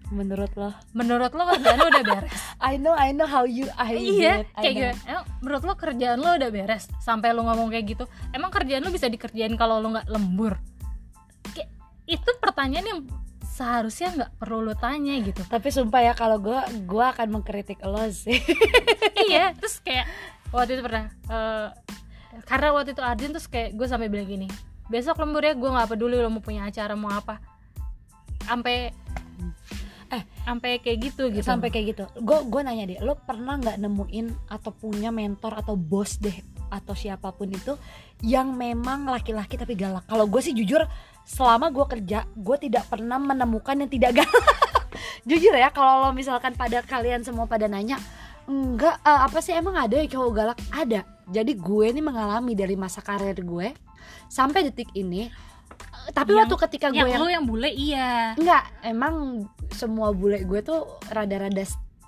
Menurut 0.10 0.52
lo? 0.56 0.72
Menurut 0.96 1.32
lo 1.32 1.44
kerjaan 1.48 1.78
lo 1.80 1.88
udah 1.92 2.04
beres. 2.04 2.34
I 2.70 2.76
know 2.76 2.96
I 2.96 3.16
know 3.16 3.28
how 3.28 3.44
you 3.44 3.68
I 3.76 3.96
iya 3.96 4.44
it, 4.44 4.52
I 4.56 4.62
kayak 4.64 4.76
gue 4.76 4.92
emang 5.08 5.26
menurut 5.40 5.64
lo 5.64 5.74
kerjaan 5.76 6.20
lo 6.20 6.30
udah 6.36 6.50
beres? 6.52 6.92
Sampai 7.04 7.32
lo 7.32 7.48
ngomong 7.48 7.72
kayak 7.72 7.86
gitu. 7.96 8.04
Emang 8.36 8.52
kerjaan 8.52 8.84
lo 8.84 8.92
bisa 8.92 9.08
dikerjain 9.08 9.56
kalau 9.56 9.80
lo 9.80 9.96
nggak 9.96 10.08
lembur? 10.12 10.60
Kayak 11.56 11.72
itu 12.10 12.30
pertanyaan 12.42 12.88
yang 12.88 13.00
seharusnya 13.60 14.08
nggak 14.16 14.32
perlu 14.40 14.64
lo 14.64 14.74
tanya 14.80 15.20
gitu. 15.20 15.44
Tapi 15.44 15.68
sumpah 15.68 16.00
ya 16.00 16.14
kalau 16.16 16.40
gue 16.40 16.56
gue 16.88 17.06
akan 17.12 17.28
mengkritik 17.28 17.84
lo 17.84 18.08
sih. 18.08 18.40
Iya 19.30 19.52
terus 19.54 19.84
kayak 19.84 20.08
waktu 20.50 20.80
itu 20.80 20.82
pernah 20.82 21.12
eh, 21.12 21.68
karena 22.48 22.72
waktu 22.72 22.96
itu 22.96 23.04
Arjun 23.04 23.36
terus 23.36 23.52
kayak 23.52 23.76
gue 23.76 23.86
sampai 23.86 24.08
bilang 24.08 24.26
gini 24.26 24.48
besok 24.90 25.22
lembur 25.22 25.46
ya 25.46 25.54
gue 25.54 25.70
nggak 25.70 25.92
peduli 25.92 26.18
lo 26.18 26.32
mau 26.32 26.42
punya 26.42 26.66
acara 26.66 26.96
mau 26.96 27.12
apa. 27.12 27.38
Sampai 28.48 28.96
Eh. 30.10 30.24
sampai 30.42 30.82
kayak 30.82 31.14
gitu 31.14 31.30
gitu. 31.30 31.46
Sampai 31.46 31.70
kayak 31.70 31.94
gitu. 31.94 32.04
Gue 32.26 32.42
gue 32.50 32.62
nanya 32.66 32.90
deh 32.90 32.98
lo 33.06 33.14
pernah 33.22 33.62
nggak 33.62 33.78
nemuin 33.78 34.50
atau 34.50 34.74
punya 34.74 35.14
mentor 35.14 35.62
atau 35.62 35.78
bos 35.78 36.18
deh 36.18 36.34
atau 36.74 36.98
siapa 36.98 37.30
pun 37.34 37.50
itu 37.50 37.78
yang 38.26 38.58
memang 38.58 39.06
laki-laki 39.06 39.54
tapi 39.62 39.78
galak? 39.78 40.10
Kalau 40.10 40.26
gue 40.26 40.42
sih 40.42 40.58
jujur 40.58 40.82
selama 41.26 41.70
gue 41.70 41.86
kerja 41.98 42.26
gue 42.36 42.58
tidak 42.60 42.90
pernah 42.90 43.18
menemukan 43.18 43.76
yang 43.80 43.92
tidak 43.92 44.24
galak. 44.24 44.46
Jujur 45.30 45.54
ya 45.54 45.70
kalau 45.70 46.08
lo 46.08 46.10
misalkan 46.12 46.56
pada 46.56 46.82
kalian 46.84 47.22
semua 47.22 47.46
pada 47.46 47.70
nanya 47.70 48.00
enggak 48.50 48.98
eh, 49.06 49.22
apa 49.30 49.40
sih 49.46 49.54
emang 49.54 49.78
ada 49.78 50.00
ya 50.00 50.08
cowok 50.10 50.32
galak? 50.34 50.60
Ada. 50.74 51.06
Jadi 51.30 51.54
gue 51.54 51.86
ini 51.94 52.02
mengalami 52.02 52.58
dari 52.58 52.74
masa 52.74 53.06
karir 53.06 53.38
gue 53.38 53.72
sampai 54.30 54.66
detik 54.66 54.90
ini 54.98 55.30
Eh, 56.10 56.12
tapi 56.12 56.34
Yang- 56.34 56.50
waktu 56.50 56.56
ketika 56.70 56.88
gue 56.90 57.06
yang 57.06 57.22
lo 57.22 57.30
yang 57.30 57.46
bule 57.46 57.70
iya. 57.70 58.34
Enggak, 58.34 58.64
emang 58.82 59.46
semua 59.70 60.10
bule 60.10 60.42
gue 60.42 60.60
tuh 60.66 60.90
rada-rada 61.14 61.64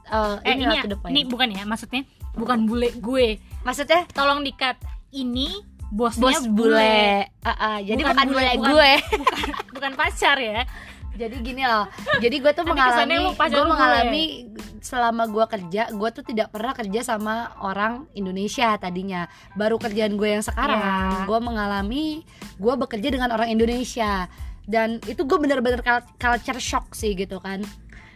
uh, 0.10 0.42
eh 0.42 0.58
ini 0.58 0.66
ini 0.66 0.96
point. 0.98 1.14
ini 1.14 1.22
bukan 1.30 1.50
ya 1.54 1.64
maksudnya 1.70 2.02
bukan 2.34 2.66
bule 2.66 2.90
gue. 2.98 3.38
Maksudnya? 3.62 4.10
Tolong 4.10 4.42
dikat 4.42 4.80
ini 5.14 5.52
bosnya 5.92 6.24
bos 6.24 6.40
bule. 6.48 7.28
Ah, 7.44 7.52
ah, 7.52 7.78
jadi 7.78 8.00
Bukan 8.00 8.16
bukan, 8.16 8.28
bule, 8.28 8.40
bule, 8.40 8.52
bukan- 8.56 8.72
gue. 8.72 8.92
bukan 9.20 9.50
bukan 9.76 9.92
pacar 9.94 10.38
ya 10.38 10.64
jadi 11.12 11.36
gini 11.38 11.62
loh. 11.62 11.86
Jadi 12.18 12.40
gue 12.40 12.52
tuh 12.52 12.64
mengalami 12.64 13.30
gue 13.30 13.66
mengalami 13.68 14.24
selama 14.80 15.28
gue 15.28 15.46
kerja, 15.46 15.92
gue 15.92 16.10
tuh 16.10 16.24
tidak 16.24 16.50
pernah 16.50 16.72
kerja 16.72 17.04
sama 17.06 17.36
orang 17.60 18.10
Indonesia 18.12 18.74
tadinya. 18.76 19.28
Baru 19.54 19.78
kerjaan 19.78 20.16
gue 20.16 20.30
yang 20.32 20.42
sekarang, 20.42 20.80
Ya. 20.80 21.28
gue 21.28 21.40
mengalami 21.40 22.24
gue 22.58 22.74
bekerja 22.76 23.12
dengan 23.12 23.30
orang 23.30 23.52
Indonesia. 23.52 24.26
Dan 24.64 25.04
itu 25.04 25.22
gue 25.22 25.38
bener-bener 25.38 25.84
cul- 25.84 26.08
culture 26.16 26.58
shock 26.58 26.90
sih 26.92 27.14
gitu 27.14 27.38
kan. 27.38 27.62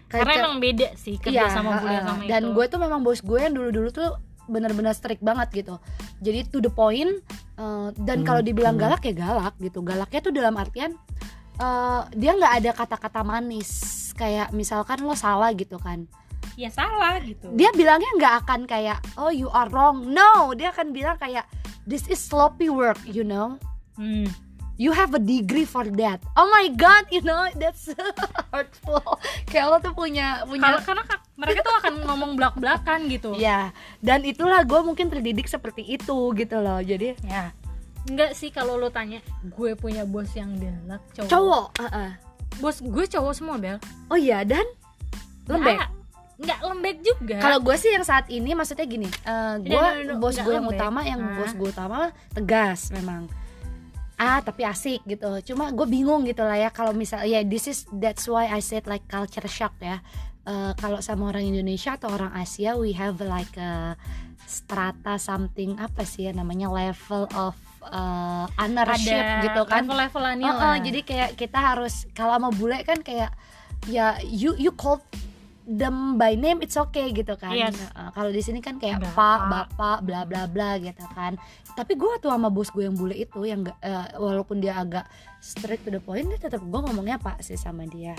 karena 0.05 0.47
emang 0.47 0.63
beda 0.63 0.95
sih 0.95 1.17
kerja 1.17 1.43
Iya, 1.43 1.51
sama 1.51 1.81
bule 1.81 1.91
ha-ha. 1.91 2.07
sama 2.07 2.23
dan 2.23 2.41
itu 2.41 2.53
gue 2.53 2.65
tuh 2.69 2.79
memang 2.79 3.01
bos 3.01 3.19
gue 3.19 3.35
yang 3.37 3.51
dulu-dulu 3.51 3.89
tuh 3.91 4.15
bener-bener 4.45 4.93
strict 4.95 5.21
banget 5.21 5.65
gitu. 5.65 5.75
Jadi 6.21 6.49
to 6.49 6.61
the 6.61 6.71
point 6.71 7.21
uh, 7.57 7.89
dan 7.95 8.21
kalau 8.23 8.41
dibilang 8.41 8.77
galak 8.79 9.03
ya 9.05 9.13
galak 9.13 9.55
gitu. 9.59 9.81
Galaknya 9.81 10.19
tuh 10.21 10.33
dalam 10.33 10.55
artian 10.55 10.95
uh, 11.59 12.05
dia 12.13 12.33
nggak 12.33 12.53
ada 12.63 12.71
kata-kata 12.73 13.21
manis. 13.25 13.69
Kayak 14.15 14.55
misalkan 14.55 15.03
lo 15.03 15.17
salah 15.17 15.51
gitu 15.51 15.75
kan. 15.81 16.07
Ya 16.55 16.71
salah 16.71 17.19
gitu. 17.19 17.51
Dia 17.51 17.73
bilangnya 17.75 18.11
nggak 18.15 18.35
akan 18.45 18.61
kayak 18.63 19.03
oh 19.19 19.33
you 19.33 19.51
are 19.51 19.67
wrong. 19.73 20.07
No 20.07 20.55
dia 20.55 20.71
akan 20.71 20.95
bilang 20.95 21.19
kayak 21.19 21.43
this 21.83 22.07
is 22.07 22.21
sloppy 22.21 22.71
work 22.71 22.99
you 23.03 23.27
know? 23.27 23.59
Hmm. 23.95 24.27
You 24.75 24.91
have 24.91 25.11
a 25.11 25.19
degree 25.19 25.63
for 25.63 25.83
that 25.93 26.19
oh 26.33 26.47
my 26.47 26.67
god 26.69 27.03
you 27.07 27.19
know 27.19 27.47
that's 27.55 27.87
hurtful 28.51 29.01
kayak 29.45 29.65
lo 29.65 29.77
tuh 29.79 29.91
punya 29.91 30.43
punya 30.43 30.79
karena 30.79 31.03
ka- 31.03 31.23
mereka 31.35 31.59
tuh 31.61 31.75
akan 31.77 31.93
ngomong 32.01 32.31
belak-belakan 32.33 33.11
gitu. 33.11 33.35
Iya, 33.35 33.75
dan 33.99 34.23
itulah 34.23 34.63
gue 34.63 34.79
mungkin 34.81 35.11
terdidik 35.11 35.45
seperti 35.45 35.83
itu 35.85 36.15
gitu 36.31 36.57
loh. 36.57 36.79
Jadi 36.79 37.19
Ya. 37.21 37.51
Enggak 38.05 38.31
sih 38.33 38.47
kalau 38.47 38.75
lo 38.75 38.87
tanya, 38.87 39.19
gue 39.43 39.73
punya 39.73 40.07
bos 40.07 40.31
yang 40.31 40.55
galak 40.55 41.03
cowok. 41.11 41.27
cowok, 41.27 41.65
uh-uh. 41.77 42.11
Bos 42.57 42.79
gue 42.79 43.05
cowok 43.09 43.33
semua, 43.33 43.55
Bel. 43.57 43.83
oh 44.07 44.15
iya 44.15 44.43
dan 44.43 44.63
lembek. 45.45 45.75
Ya, 45.75 45.87
Enggak 46.35 46.59
lembek 46.61 46.97
juga. 47.01 47.37
Kalau 47.37 47.59
gue 47.59 47.75
sih 47.75 47.91
yang 47.91 48.03
saat 48.03 48.27
ini 48.27 48.51
maksudnya 48.51 48.83
gini, 48.85 49.07
eh, 49.07 49.55
gue 49.57 49.71
No, 49.71 49.91
no, 49.93 50.01
no, 50.05 50.13
bos 50.17 50.35
nggak 50.35 50.45
gue 50.45 50.53
yang 50.53 50.63
lembek. 50.63 50.79
utama, 50.79 50.99
yang 51.01 51.19
Ah. 51.19 51.35
bos 51.35 51.51
gue 51.51 51.69
utama 51.69 51.99
tegas 52.31 52.79
memang. 52.91 53.27
Ah 54.15 54.39
tapi 54.39 54.63
asik 54.63 55.03
gitu. 55.03 55.53
Cuma 55.53 55.71
gue 55.75 55.87
bingung 55.87 56.23
gitu 56.23 56.43
lah 56.43 56.55
ya 56.55 56.69
kalau 56.71 56.95
misal 56.95 57.23
ya 57.27 57.43
this 57.43 57.67
is 57.67 57.83
that's 57.99 58.25
why 58.31 58.47
I 58.47 58.63
said 58.63 58.87
like 58.87 59.07
culture 59.11 59.45
shock 59.47 59.75
ya. 59.83 59.99
Eh, 60.45 60.71
kalau 60.77 61.01
sama 61.01 61.33
orang 61.33 61.49
Indonesia 61.49 61.97
atau 61.97 62.13
orang 62.13 62.29
Asia 62.37 62.77
we 62.77 62.93
have 62.93 63.17
like 63.17 63.49
a 63.57 63.97
strata 64.45 65.17
something 65.17 65.73
apa 65.81 66.05
sih 66.05 66.29
ya 66.29 66.37
namanya 66.37 66.69
level 66.69 67.25
of 67.33 67.57
eh, 67.81 68.45
ownership 68.61 69.25
ada 69.25 69.41
gitu 69.41 69.61
kan. 69.65 69.89
level-levelannya 69.89 70.45
Oh, 70.45 70.61
oh, 70.69 70.75
jadi 70.77 71.01
kayak 71.01 71.29
kita 71.33 71.57
harus 71.57 72.05
kalau 72.13 72.37
sama 72.37 72.53
bule 72.53 72.77
kan 72.85 73.01
kayak 73.01 73.33
ya 73.89 74.21
you 74.21 74.53
you 74.61 74.69
call 74.69 75.01
them 75.65 76.21
by 76.21 76.37
name 76.37 76.61
it's 76.61 76.77
okay 76.77 77.09
gitu 77.09 77.33
kan. 77.35 77.57
Yes. 77.57 77.73
Nah, 77.97 78.13
kalau 78.13 78.29
di 78.29 78.37
sini 78.45 78.61
kan 78.61 78.77
kayak 78.77 79.01
Bapak. 79.01 79.17
pak, 79.17 79.41
bapak, 79.49 79.97
bla 80.05 80.21
bla 80.23 80.45
bla 80.45 80.77
gitu 80.77 81.01
kan. 81.17 81.35
Tapi 81.73 81.97
gue 81.97 82.21
tuh 82.21 82.29
sama 82.29 82.53
bos 82.53 82.69
gue 82.69 82.85
yang 82.85 82.93
bule 82.93 83.17
itu 83.17 83.43
yang 83.43 83.65
nggak, 83.65 83.77
eh, 83.81 84.15
walaupun 84.21 84.61
dia 84.61 84.77
agak 84.77 85.09
straight 85.41 85.81
to 85.81 85.89
the 85.89 85.99
point, 85.99 86.29
dia 86.29 86.37
tetap 86.37 86.61
gue 86.61 86.79
ngomongnya 86.85 87.17
pak 87.17 87.41
sih 87.41 87.57
sama 87.57 87.89
dia. 87.89 88.13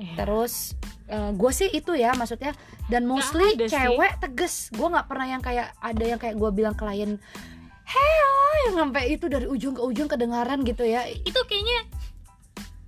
Iya. 0.00 0.24
Terus 0.24 0.76
gue 1.10 1.52
sih 1.52 1.68
itu 1.74 1.92
ya 1.92 2.14
maksudnya 2.14 2.54
dan 2.86 3.04
mostly 3.08 3.56
sih. 3.56 3.68
cewek 3.68 4.20
tegas. 4.20 4.68
Gue 4.70 4.88
nggak 4.88 5.08
pernah 5.08 5.26
yang 5.26 5.42
kayak 5.42 5.72
ada 5.80 6.04
yang 6.04 6.20
kayak 6.20 6.36
gue 6.36 6.50
bilang 6.52 6.76
klien 6.76 7.16
Heo 7.90 8.32
yang 8.70 8.74
sampai 8.86 9.18
itu 9.18 9.26
dari 9.26 9.50
ujung 9.50 9.74
ke 9.74 9.82
ujung 9.82 10.06
kedengaran 10.06 10.62
gitu 10.62 10.86
ya. 10.86 11.10
itu 11.10 11.40
kayaknya 11.48 11.90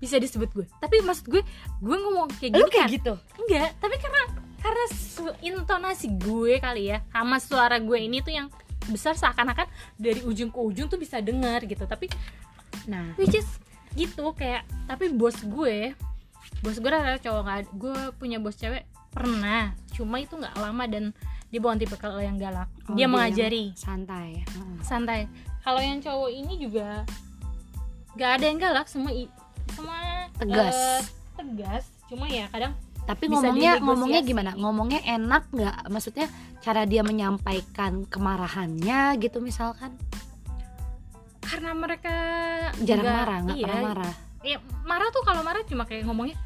bisa 0.02 0.18
disebut 0.18 0.50
gue. 0.50 0.66
Tapi 0.76 0.98
maksud 1.00 1.30
gue, 1.30 1.46
gue 1.78 1.96
ngomong 1.96 2.26
kayak 2.34 2.52
Lu 2.52 2.66
gini 2.66 2.70
kayak 2.72 2.84
kan. 2.84 2.96
gitu. 2.98 3.14
Enggak, 3.38 3.70
tapi 3.78 3.94
karena 3.96 4.22
karena 4.58 4.84
su- 4.88 5.38
intonasi 5.40 6.10
gue 6.12 6.58
kali 6.58 6.90
ya 6.90 7.06
sama 7.08 7.38
suara 7.38 7.78
gue 7.78 7.94
ini 7.96 8.18
tuh 8.18 8.30
yang 8.32 8.50
besar 8.84 9.14
seakan-akan 9.14 9.70
dari 9.94 10.22
ujung 10.22 10.50
ke 10.50 10.58
ujung 10.58 10.86
tuh 10.86 10.98
bisa 10.98 11.18
dengar 11.18 11.62
gitu. 11.62 11.86
Tapi 11.86 12.10
Nah, 12.82 13.14
which 13.14 13.30
is 13.32 13.46
gitu 13.94 14.32
kayak 14.32 14.66
tapi 14.86 15.06
bos 15.08 15.38
gue 15.38 15.94
bos 16.58 16.74
gue 16.74 16.90
rata 16.90 17.14
cowok 17.20 17.44
ada- 17.44 17.70
gue 17.70 17.94
punya 18.12 18.36
bos 18.36 18.56
cewek 18.56 18.82
pernah 19.08 19.70
cuma 19.92 20.18
itu 20.18 20.34
nggak 20.34 20.56
lama 20.56 20.84
dan 20.86 21.04
dia 21.46 21.60
bukan 21.60 21.76
tipe 21.76 21.94
kalau 21.94 22.16
yang 22.16 22.34
galak 22.34 22.66
Oh, 22.88 22.96
dia 22.96 23.04
dia 23.04 23.06
mengajari 23.06 23.64
yang 23.68 23.76
santai. 23.76 24.42
Santai 24.80 25.20
kalau 25.60 25.78
yang 25.78 26.00
cowok 26.00 26.30
ini 26.32 26.54
juga 26.58 27.04
nggak 28.12 28.30
ada 28.40 28.44
yang 28.44 28.58
galak 28.58 28.86
semua 28.88 29.12
semua 29.72 29.98
Tegas. 30.34 30.74
eh, 30.74 31.00
tegas. 31.34 31.84
Cuma 32.06 32.26
ya 32.26 32.46
kadang 32.48 32.72
tapi 33.02 33.26
Bisa 33.26 33.34
ngomongnya 33.42 33.72
ngomongnya 33.78 34.20
gimana? 34.22 34.50
Ngomongnya 34.54 35.00
enak 35.02 35.50
nggak? 35.50 35.76
Maksudnya 35.88 36.26
cara 36.60 36.86
dia 36.86 37.02
menyampaikan 37.02 38.06
kemarahannya 38.06 39.18
gitu 39.18 39.42
misalkan? 39.42 39.98
Karena 41.42 41.74
mereka 41.74 42.14
jarang 42.80 43.02
nggak- 43.02 43.18
marah 43.18 43.38
nggak 43.42 43.56
iya, 43.56 43.64
pernah 43.66 43.82
marah. 43.84 44.14
ya 44.42 44.56
marah 44.82 45.08
tuh 45.10 45.22
kalau 45.22 45.42
marah 45.42 45.62
cuma 45.62 45.82
kayak 45.82 46.02
ngomongnya 46.02 46.38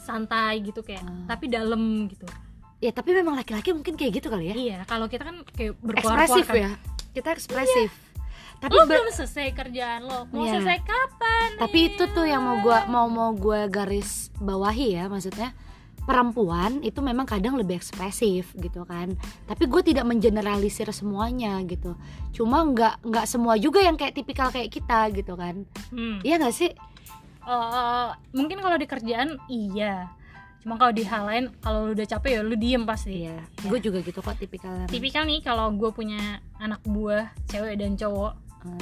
santai 0.00 0.60
gitu 0.60 0.80
kayak 0.80 1.00
Hmm. 1.00 1.24
tapi 1.24 1.48
dalam 1.48 1.80
gitu. 2.06 2.28
Ya 2.78 2.92
tapi 2.92 3.12
memang 3.12 3.34
laki-laki 3.34 3.72
mungkin 3.72 3.96
kayak 3.96 4.12
gitu 4.14 4.28
kali 4.28 4.52
ya. 4.52 4.54
Iya 4.54 4.78
kalau 4.84 5.08
kita 5.08 5.24
kan 5.24 5.40
kayak 5.50 5.72
berkuar-kuar 5.78 6.20
ekspresif 6.20 6.44
kan. 6.46 6.56
ya. 6.58 6.70
Kita 7.12 7.28
ekspresif 7.32 7.88
tapi 8.64 8.72
lo 8.72 8.84
belum 8.88 9.08
selesai 9.12 9.48
kerjaan 9.52 10.00
lo. 10.08 10.24
Mau 10.32 10.48
Iya. 10.48 10.58
selesai 10.58 10.78
kapan? 10.82 11.48
Tapi 11.60 11.78
ya? 11.78 11.86
itu 11.92 12.04
tuh 12.10 12.24
yang 12.24 12.42
mau 12.42 12.56
gua 12.64 12.88
mau 12.88 13.06
mau 13.12 13.30
gua 13.36 13.68
garis 13.68 14.32
bawahi 14.40 14.96
ya 14.96 15.04
maksudnya 15.06 15.52
perempuan 16.04 16.84
itu 16.84 17.00
memang 17.00 17.24
kadang 17.24 17.56
lebih 17.56 17.80
ekspresif 17.80 18.52
gitu 18.60 18.84
kan. 18.84 19.16
Tapi 19.48 19.64
gue 19.64 19.80
tidak 19.80 20.04
mengeneralisir 20.04 20.84
semuanya 20.92 21.56
gitu. 21.64 21.96
Cuma 22.36 22.60
nggak 22.60 23.00
nggak 23.08 23.26
semua 23.26 23.56
juga 23.56 23.80
yang 23.80 23.96
kayak 23.96 24.12
tipikal 24.12 24.52
kayak 24.52 24.68
kita 24.68 25.08
gitu 25.16 25.32
kan. 25.34 25.64
Hmm. 25.88 26.20
iya 26.20 26.36
nggak 26.36 26.52
sih? 26.54 26.70
Eh, 27.44 28.08
mungkin 28.36 28.60
kalau 28.60 28.76
di 28.76 28.84
kerjaan 28.84 29.40
iya. 29.48 30.12
Cuma 30.60 30.80
kalau 30.80 30.96
di 30.96 31.04
hal 31.04 31.28
lain 31.28 31.44
kalau 31.60 31.88
lu 31.88 31.92
udah 31.92 32.08
capek 32.08 32.36
ya 32.36 32.40
lu 32.40 32.56
diem 32.56 32.84
pasti. 32.84 33.24
Iya. 33.24 33.40
Gue 33.64 33.80
juga 33.80 34.00
gitu 34.04 34.20
kok 34.20 34.36
tipikalnya. 34.36 34.88
Tipikal 34.88 35.24
nih 35.24 35.40
kalau 35.40 35.72
gue 35.72 35.88
punya 35.92 36.40
anak 36.60 36.80
buah 36.84 37.32
cewek 37.48 37.80
dan 37.80 37.96
cowok 37.96 38.43
Hmm. 38.64 38.80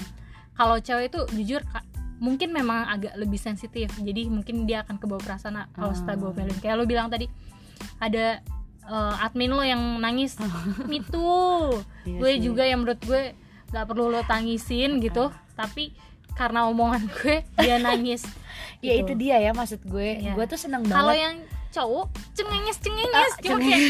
kalau 0.52 0.78
cewek 0.78 1.10
itu 1.10 1.20
jujur 1.34 1.60
Kak, 1.64 1.82
mungkin 2.16 2.50
memang 2.50 2.86
agak 2.86 3.12
lebih 3.14 3.36
sensitif 3.36 3.90
jadi 3.98 4.26
mungkin 4.26 4.62
dia 4.62 4.80
akan 4.80 4.94
kebawa 4.96 5.18
perasaan 5.18 5.56
ah, 5.56 5.66
kalau 5.68 5.90
setelah 5.90 6.16
gue 6.16 6.28
Ah. 6.28 6.34
omelin 6.36 6.58
kayak 6.58 6.76
lo 6.76 6.84
bilang 6.84 7.08
tadi 7.08 7.26
ada 7.98 8.38
eh, 8.84 9.14
admin 9.20 9.50
lo 9.50 9.60
yang 9.60 9.80
nangis 9.98 10.38
itu 10.88 11.26
Iya 12.04 12.18
gue 12.18 12.30
sih. 12.30 12.40
juga 12.40 12.62
yang 12.62 12.80
menurut 12.80 13.00
gue 13.00 13.34
nggak 13.68 13.84
perlu 13.84 14.06
lo 14.08 14.22
tangisin 14.22 14.98
gitu 14.98 15.28
tapi 15.52 15.90
karena 16.32 16.64
omongan 16.64 17.10
gue 17.12 17.42
dia 17.56 17.76
nangis 17.76 18.22
ya 18.80 18.94
gitu. 18.94 19.02
itu 19.04 19.12
dia 19.18 19.36
ya 19.38 19.50
maksud 19.50 19.82
gue 19.82 20.22
Iya. 20.22 20.32
gue 20.32 20.44
tuh 20.46 20.56
seneng 20.56 20.82
kalau 20.84 21.10
banget 21.10 21.24
yang 21.24 21.36
cowok 21.70 22.06
cengenges 22.32 22.76
cengenges 22.78 23.32
Ah, 23.32 23.40
cuma 23.40 23.58
kayak 23.58 23.80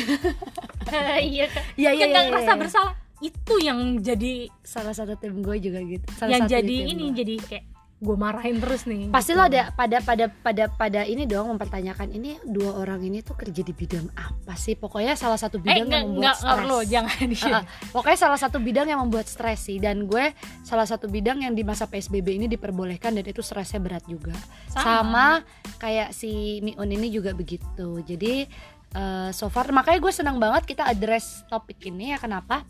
iya 1.26 1.46
kan 1.46 1.62
iya 1.75 1.90
iya 1.90 1.90
kayak 1.90 1.92
iya 1.92 2.04
nggak 2.06 2.22
iya, 2.22 2.30
ngerasa 2.30 2.49
iya. 2.49 2.61
bersalah 2.61 2.94
itu 3.23 3.55
yang 3.62 4.02
jadi 4.02 4.50
salah 4.67 4.91
satu 4.91 5.14
tim 5.14 5.38
gue 5.41 5.57
juga 5.62 5.79
gitu. 5.87 6.07
Salah 6.19 6.31
yang 6.35 6.45
satu 6.45 6.55
jadi 6.59 6.76
ini 6.91 7.05
gue. 7.09 7.17
jadi 7.23 7.35
kayak 7.38 7.64
gue 8.02 8.17
marahin 8.19 8.59
terus 8.59 8.83
nih. 8.83 9.14
Pasti 9.14 9.31
gitu. 9.31 9.38
lo 9.38 9.47
ada 9.47 9.71
pada 9.79 10.02
pada 10.02 10.26
pada 10.26 10.64
pada 10.67 11.00
ini 11.07 11.23
dong 11.23 11.55
mempertanyakan 11.55 12.11
ini 12.11 12.35
dua 12.43 12.83
orang 12.83 12.99
ini 13.07 13.23
tuh 13.23 13.38
kerja 13.38 13.62
di 13.62 13.71
bidang 13.71 14.11
apa 14.19 14.59
sih? 14.59 14.75
Pokoknya 14.75 15.14
salah 15.14 15.38
satu 15.38 15.62
eh 15.62 15.87
bidang 15.87 15.87
nggak 15.87 16.02
yang 16.02 16.11
membuat 16.11 16.35
stres. 16.35 16.50
perlu 16.50 16.79
jangan 16.83 17.17
ah. 17.31 17.64
pokoknya 17.95 18.19
salah 18.19 18.38
satu 18.43 18.59
bidang 18.59 18.87
yang 18.91 19.00
membuat 19.07 19.31
stres 19.31 19.71
sih. 19.71 19.79
Dan 19.79 20.11
gue 20.11 20.35
salah 20.67 20.83
satu 20.83 21.07
bidang 21.07 21.47
yang 21.47 21.55
di 21.55 21.62
masa 21.62 21.87
psbb 21.87 22.26
ini 22.43 22.50
diperbolehkan 22.50 23.14
dan 23.14 23.23
itu 23.23 23.38
stresnya 23.38 23.79
berat 23.79 24.02
juga. 24.11 24.35
Sama, 24.67 25.47
kayak 25.79 26.11
si 26.11 26.59
Miun 26.59 26.91
ini 26.91 27.07
juga 27.07 27.31
begitu. 27.38 28.02
Jadi 28.02 28.50
eh, 28.99 29.31
so 29.31 29.47
far 29.47 29.71
makanya 29.71 30.02
gue 30.02 30.11
senang 30.12 30.43
banget 30.43 30.67
kita 30.67 30.91
address 30.91 31.47
topik 31.47 31.79
ini 31.87 32.11
ya. 32.11 32.19
Kenapa 32.19 32.67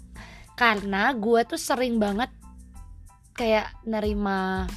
karena 0.55 1.13
gue 1.17 1.41
tuh 1.45 1.61
sering 1.61 1.97
banget 1.97 2.29
kayak 3.33 3.73
nerima 3.83 4.69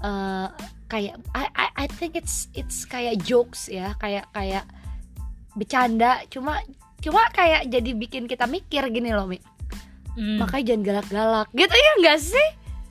eh, 0.00 0.48
kayak 0.88 1.14
I, 1.32 1.46
I 1.52 1.66
I 1.82 1.86
think 1.88 2.16
it's 2.16 2.48
it's 2.52 2.84
kayak 2.84 3.20
jokes 3.24 3.68
ya 3.68 3.96
kayak 3.96 4.28
kayak 4.32 4.64
bercanda. 5.52 6.24
Cuma 6.28 6.60
cuma 7.02 7.26
kayak 7.34 7.66
jadi 7.68 7.90
bikin 7.96 8.24
kita 8.28 8.46
mikir 8.46 8.88
gini 8.88 9.12
loh 9.12 9.26
Mi. 9.26 9.40
Hmm. 10.12 10.36
makanya 10.44 10.76
jangan 10.76 10.82
galak-galak. 10.84 11.48
Gitu 11.56 11.72
ya 11.72 11.90
enggak 11.96 12.18
sih? 12.20 12.48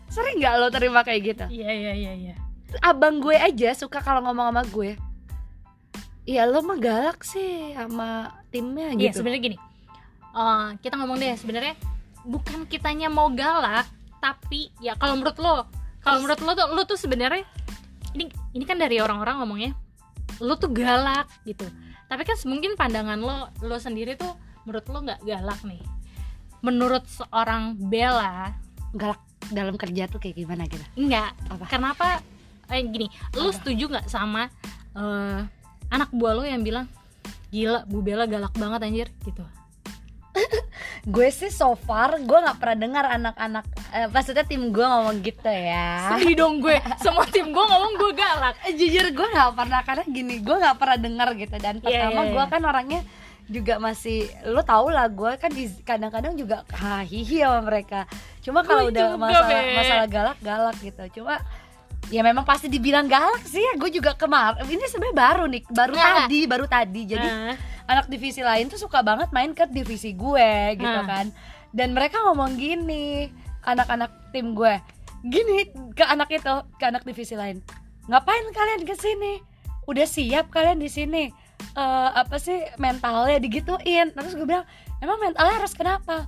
Sering 0.10 0.42
nggak 0.42 0.54
lo 0.58 0.68
terima 0.74 1.06
kayak 1.06 1.22
gitu? 1.22 1.46
Iya 1.54 1.70
iya 1.70 1.94
iya 1.94 2.12
iya. 2.18 2.36
Abang 2.82 3.22
gue 3.22 3.38
aja 3.38 3.78
suka 3.78 4.02
kalau 4.02 4.26
ngomong 4.26 4.50
sama 4.50 4.64
gue. 4.66 4.98
Iya 6.26 6.50
lo 6.50 6.66
mah 6.66 6.82
galak 6.82 7.22
sih 7.22 7.78
sama 7.78 8.34
timnya 8.50 8.90
Iya 8.98 9.14
gitu. 9.14 9.22
sebenarnya 9.22 9.42
gini. 9.54 9.58
Eh, 10.34 10.68
kita 10.82 10.98
ngomong 10.98 11.22
deh 11.22 11.38
sebenarnya 11.38 11.78
bukan 12.26 12.70
kitanya 12.70 13.10
mau 13.10 13.30
galak 13.34 13.90
tapi 14.22 14.70
ya 14.78 14.94
kalau 14.96 15.18
menurut 15.18 15.38
lo 15.42 15.66
kalau 16.02 16.22
menurut 16.22 16.42
lo 16.46 16.52
tuh 16.54 16.68
lo 16.74 16.82
tuh 16.86 16.98
sebenarnya 16.98 17.46
ini 18.14 18.30
ini 18.54 18.64
kan 18.68 18.78
dari 18.78 19.02
orang-orang 19.02 19.42
ngomongnya 19.42 19.72
lo 20.42 20.58
tuh 20.58 20.74
galak 20.74 21.30
gitu. 21.46 21.66
Tapi 22.10 22.22
kan 22.28 22.36
mungkin 22.50 22.76
pandangan 22.76 23.20
lo 23.22 23.48
lo 23.62 23.78
sendiri 23.78 24.18
tuh 24.18 24.34
menurut 24.66 24.86
lo 24.90 24.98
nggak 25.06 25.22
galak 25.24 25.60
nih. 25.64 25.82
Menurut 26.62 27.06
seorang 27.10 27.78
Bella 27.78 28.54
galak 28.94 29.22
dalam 29.50 29.78
kerja 29.78 30.10
tuh 30.10 30.22
kayak 30.22 30.38
gimana 30.38 30.66
gitu? 30.70 30.84
Enggak 30.98 31.34
Apa? 31.50 31.66
kenapa? 31.70 32.08
Eh 32.70 32.82
gini 32.86 33.08
lo 33.38 33.50
Apa? 33.50 33.58
setuju 33.62 33.84
nggak 33.90 34.08
sama 34.10 34.50
eh, 34.98 35.40
anak 35.94 36.10
buah 36.14 36.34
lo 36.38 36.44
yang 36.44 36.66
bilang 36.66 36.90
gila 37.52 37.84
Bu 37.86 38.02
Bella 38.02 38.26
galak 38.26 38.56
banget 38.56 38.80
anjir 38.82 39.08
gitu 39.28 39.44
gue 41.02 41.28
sih 41.34 41.52
so 41.52 41.74
far 41.76 42.16
gue 42.22 42.38
nggak 42.40 42.58
pernah 42.62 42.78
dengar 42.78 43.06
anak-anak 43.20 43.66
eh, 43.92 44.08
maksudnya 44.08 44.46
tim 44.48 44.72
gue 44.72 44.86
ngomong 44.86 45.18
gitu 45.20 45.50
ya. 45.50 46.16
Sedih 46.16 46.36
dong 46.40 46.64
gue. 46.64 46.78
Semua 47.04 47.26
tim 47.28 47.52
gue 47.52 47.66
ngomong 47.66 47.94
gue 48.00 48.12
galak. 48.16 48.56
Eh, 48.70 48.74
jujur 48.78 49.12
gue 49.12 49.28
nggak 49.28 49.52
pernah 49.58 49.82
karena 49.84 50.04
gini 50.08 50.36
gue 50.40 50.56
nggak 50.56 50.78
pernah 50.80 50.98
dengar 50.98 51.30
gitu. 51.36 51.56
Dan 51.60 51.76
Iya, 51.82 51.84
pertama 51.84 52.22
iya, 52.24 52.32
gue 52.32 52.44
iya. 52.44 52.52
kan 52.54 52.62
orangnya 52.64 53.02
juga 53.52 53.76
masih 53.84 54.32
lo 54.48 54.64
tau 54.64 54.88
lah 54.88 55.12
gue 55.12 55.32
kan 55.36 55.52
kadang-kadang 55.84 56.40
juga 56.40 56.64
hahihi 56.72 57.44
sama 57.44 57.60
mereka. 57.68 58.08
Cuma 58.40 58.64
kalau 58.64 58.88
udah 58.88 59.20
masalah 59.20 59.50
Be. 59.52 59.76
masalah 59.76 60.08
galak 60.08 60.38
galak 60.40 60.78
gitu. 60.80 61.04
Cuma 61.22 61.36
ya 62.10 62.22
memang 62.22 62.42
pasti 62.42 62.66
dibilang 62.66 63.06
galak 63.06 63.44
sih 63.44 63.62
ya. 63.62 63.78
Gue 63.78 63.92
juga 63.92 64.16
kemarin 64.16 64.64
ini 64.66 64.82
sebenarnya 64.88 65.16
baru 65.16 65.44
nih 65.46 65.62
baru 65.68 65.94
Nah. 65.94 66.06
tadi 66.26 66.40
baru 66.46 66.66
tadi. 66.66 67.02
Jadi 67.06 67.28
Ah, 67.28 67.54
anak 67.86 68.08
divisi 68.08 68.42
lain 68.42 68.66
tuh 68.66 68.80
suka 68.80 69.04
banget 69.04 69.30
main 69.30 69.52
ke 69.52 69.68
divisi 69.68 70.12
gue 70.12 70.50
gitu 70.76 70.88
Hmm. 70.98 71.06
kan. 71.06 71.26
Dan 71.70 71.92
mereka 71.92 72.20
ngomong 72.24 72.56
gini 72.56 73.30
anak-anak 73.62 74.32
tim 74.32 74.52
gue. 74.52 74.76
Gini 75.22 75.68
ke 75.94 76.02
anak 76.02 76.32
itu 76.32 76.50
ke 76.76 76.84
anak 76.84 77.04
divisi 77.04 77.36
lain. 77.36 77.62
Ngapain 78.08 78.46
kalian 78.50 78.82
ke 78.82 78.96
sini? 78.96 79.38
Udah 79.86 80.04
siap 80.04 80.50
kalian 80.50 80.80
di 80.80 80.90
sini? 80.90 81.30
Eh, 81.72 82.10
apa 82.12 82.36
sih 82.36 82.58
mentalnya 82.76 83.38
digituin? 83.38 84.10
Terus 84.10 84.34
gue 84.34 84.44
bilang 84.44 84.66
emang 84.98 85.22
mentalnya 85.22 85.62
harus 85.62 85.72
kenapa? 85.72 86.26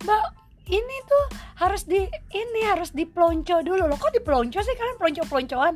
Mbak 0.00 0.22
ini 0.70 0.96
tuh 1.04 1.24
harus 1.56 1.82
di 1.84 2.00
ini 2.30 2.60
harus 2.64 2.90
dipelonco 2.90 3.60
dulu 3.60 3.84
loh. 3.84 3.96
Kok 3.96 4.14
dipelonco 4.14 4.58
sih? 4.58 4.72
Kalian 4.72 4.96
pelonco 4.96 5.22
peloncoan 5.26 5.74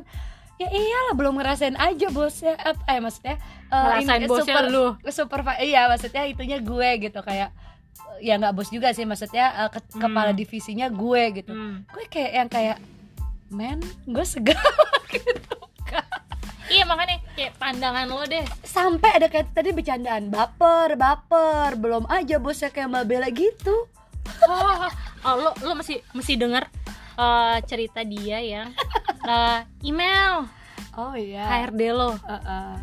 ya 0.55 0.65
iyalah 0.65 1.13
belum 1.13 1.35
ngerasain 1.35 1.75
aja 1.75 2.07
bosnya 2.09 2.55
apa 2.55 2.79
eh 2.87 2.97
maksudnya 2.97 3.35
eh, 3.65 3.75
Ngerasain 3.75 4.07
ini, 4.17 4.25
bosnya 4.25 4.55
super, 4.55 4.63
lu. 4.65 4.85
super 5.11 5.39
iya 5.59 5.85
maksudnya 5.85 6.23
itunya 6.23 6.63
gue 6.63 6.89
gitu 7.01 7.19
kayak 7.19 7.51
ya 8.17 8.39
nggak 8.39 8.55
bos 8.55 8.71
juga 8.71 8.95
sih 8.95 9.03
maksudnya 9.03 9.51
eh, 9.57 9.69
ke- 9.69 9.83
Hmm. 9.91 9.99
kepala 10.01 10.31
divisinya 10.31 10.87
gue 10.87 11.23
gitu. 11.35 11.51
Hmm. 11.51 11.83
gue 11.85 12.07
kayak 12.07 12.31
yang 12.33 12.47
kayak 12.47 12.77
men 13.49 13.83
gue 14.05 14.23
segar 14.23 14.55
gitu 15.11 15.55
iya 16.65 16.81
makanya 16.83 17.19
kayak 17.35 17.53
pandangan 17.55 18.07
lo 18.07 18.23
deh. 18.23 18.41
Sampai 18.63 19.11
ada 19.11 19.27
kayak 19.27 19.51
tadi 19.51 19.69
bercandaan 19.69 20.27
baper 20.27 20.95
baper 20.95 21.75
belum 21.75 22.07
aja 22.07 22.39
bosnya 22.39 22.67
kayak 22.69 22.89
mbak 22.89 23.05
Bella 23.05 23.27
gitu 23.29 23.91
oh, 24.43 24.87
oh, 25.25 25.33
lo 25.39 25.51
lo 25.63 25.73
masih 25.79 26.03
masih 26.11 26.35
dengar 26.35 26.67
eh, 27.15 27.57
cerita 27.65 28.03
dia 28.03 28.43
yang 28.43 28.67
eh, 29.31 29.59
email. 29.87 30.45
Oh 30.95 31.15
iya. 31.15 31.47
HRD 31.47 31.91
lo. 31.91 32.15
Uh, 32.23 32.35
uh. 32.35 32.75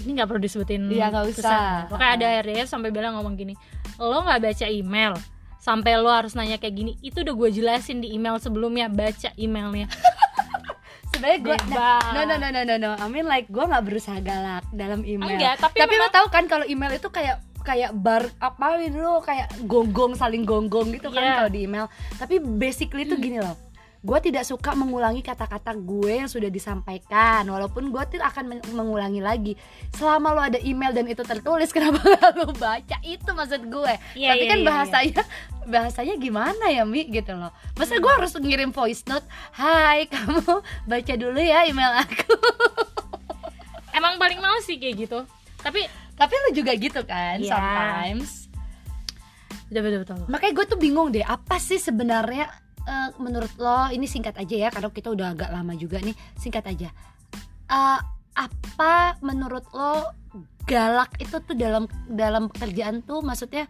ini 0.00 0.16
nggak 0.16 0.32
perlu 0.32 0.40
disebutin 0.40 0.88
Iya, 0.88 1.12
nggak 1.12 1.26
usah. 1.28 1.84
pokoknya 1.92 2.10
ada 2.16 2.26
HRD 2.40 2.64
sampai 2.64 2.88
bilang 2.88 3.20
ngomong 3.20 3.36
gini 3.36 3.52
lo 4.00 4.24
nggak 4.24 4.40
baca 4.40 4.66
email 4.72 5.12
sampai 5.60 6.00
lo 6.00 6.08
harus 6.08 6.32
nanya 6.32 6.56
kayak 6.56 6.74
gini. 6.74 6.92
Itu 7.04 7.20
udah 7.20 7.34
gue 7.36 7.48
jelasin 7.52 8.00
di 8.00 8.16
email 8.16 8.40
sebelumnya 8.40 8.88
baca 8.88 9.30
emailnya. 9.36 9.86
Sebenarnya 11.12 11.40
gue 11.44 11.56
Bebas. 11.68 12.04
no 12.16 12.20
no 12.24 12.34
no 12.40 12.48
no 12.48 12.62
no 12.64 12.74
no. 12.80 12.90
I 12.96 13.06
mean 13.12 13.28
like 13.28 13.44
gue 13.52 13.60
nggak 13.60 13.84
berusaha 13.84 14.18
galak 14.24 14.64
dalam 14.72 15.04
email. 15.04 15.36
Enggak, 15.36 15.60
tapi 15.60 15.84
tapi 15.84 15.94
lo 16.00 16.08
tahu 16.08 16.26
kan 16.32 16.48
kalau 16.48 16.64
email 16.64 16.96
itu 16.96 17.12
kayak 17.12 17.44
kayak 17.62 17.94
bar 17.94 18.26
apa 18.40 18.80
dulu 18.88 19.20
kayak 19.22 19.48
gonggong 19.64 20.16
saling 20.16 20.42
gonggong 20.42 20.92
gitu 20.96 21.12
kan 21.12 21.22
Iya. 21.22 21.34
kalau 21.44 21.50
di 21.52 21.60
email. 21.64 21.86
Tapi 22.16 22.40
basically 22.40 23.04
itu 23.04 23.16
gini 23.16 23.40
loh 23.40 23.70
gue 24.00 24.18
tidak 24.24 24.48
suka 24.48 24.72
mengulangi 24.72 25.20
kata-kata 25.20 25.76
gue 25.76 26.24
yang 26.24 26.30
sudah 26.30 26.48
disampaikan. 26.48 27.44
Walaupun 27.44 27.92
gue 27.92 28.02
tuh 28.08 28.20
akan 28.24 28.44
men- 28.56 28.68
mengulangi 28.72 29.20
lagi. 29.20 29.52
Selama 29.92 30.32
lo 30.32 30.40
ada 30.40 30.56
email 30.64 30.96
dan 30.96 31.04
itu 31.04 31.20
tertulis 31.20 31.68
kenapa 31.76 32.00
gak 32.00 32.32
lo 32.40 32.48
baca? 32.56 32.96
Itu 33.04 33.36
maksud 33.36 33.68
gue. 33.68 33.92
Iya, 34.16 34.32
tapi 34.32 34.44
iya, 34.48 34.50
kan 34.50 34.58
iya, 34.58 34.66
bahasanya 34.66 35.22
bahasanya 35.68 36.14
gimana 36.16 36.64
ya 36.72 36.88
Mi? 36.88 37.12
Gitu 37.12 37.28
loh. 37.36 37.52
Masa 37.76 38.00
gue 38.00 38.12
harus 38.12 38.32
ngirim 38.40 38.72
voice 38.72 39.04
note 39.04 39.28
Hai 39.52 40.08
kamu 40.12 40.64
baca 40.88 41.14
dulu 41.20 41.40
ya 41.40 41.68
email 41.68 41.92
aku. 42.00 42.24
Emang 43.92 44.16
paling 44.16 44.40
males 44.40 44.64
sih 44.64 44.80
kayak 44.80 44.96
gitu. 44.96 45.20
Tapi 45.60 45.84
tapi 46.20 46.34
lu 46.36 46.50
juga 46.52 46.76
gitu 46.76 47.00
kan 47.08 47.40
Iya. 47.40 47.48
sometimes. 47.56 48.52
Betul 49.72 49.82
betul 49.86 49.98
betul. 50.04 50.16
Makanya 50.28 50.52
gue 50.52 50.66
tuh 50.68 50.78
bingung 50.78 51.08
deh 51.08 51.24
apa 51.24 51.56
sih 51.56 51.80
sebenarnya 51.80 52.44
eh, 52.84 53.08
menurut 53.16 53.54
lo 53.56 53.88
ini 53.88 54.04
singkat 54.04 54.36
aja 54.36 54.56
ya 54.56 54.68
karena 54.68 54.92
kita 54.92 55.08
udah 55.08 55.32
agak 55.32 55.48
lama 55.48 55.72
juga 55.72 55.96
nih 56.04 56.12
singkat 56.36 56.68
aja. 56.68 56.92
Eh, 57.70 57.98
apa 58.36 59.16
menurut 59.24 59.64
lo 59.72 60.12
galak 60.68 61.16
itu 61.18 61.40
tuh 61.40 61.56
dalam 61.56 61.88
dalam 62.06 62.46
pekerjaan 62.52 63.02
tuh 63.02 63.24
maksudnya 63.24 63.66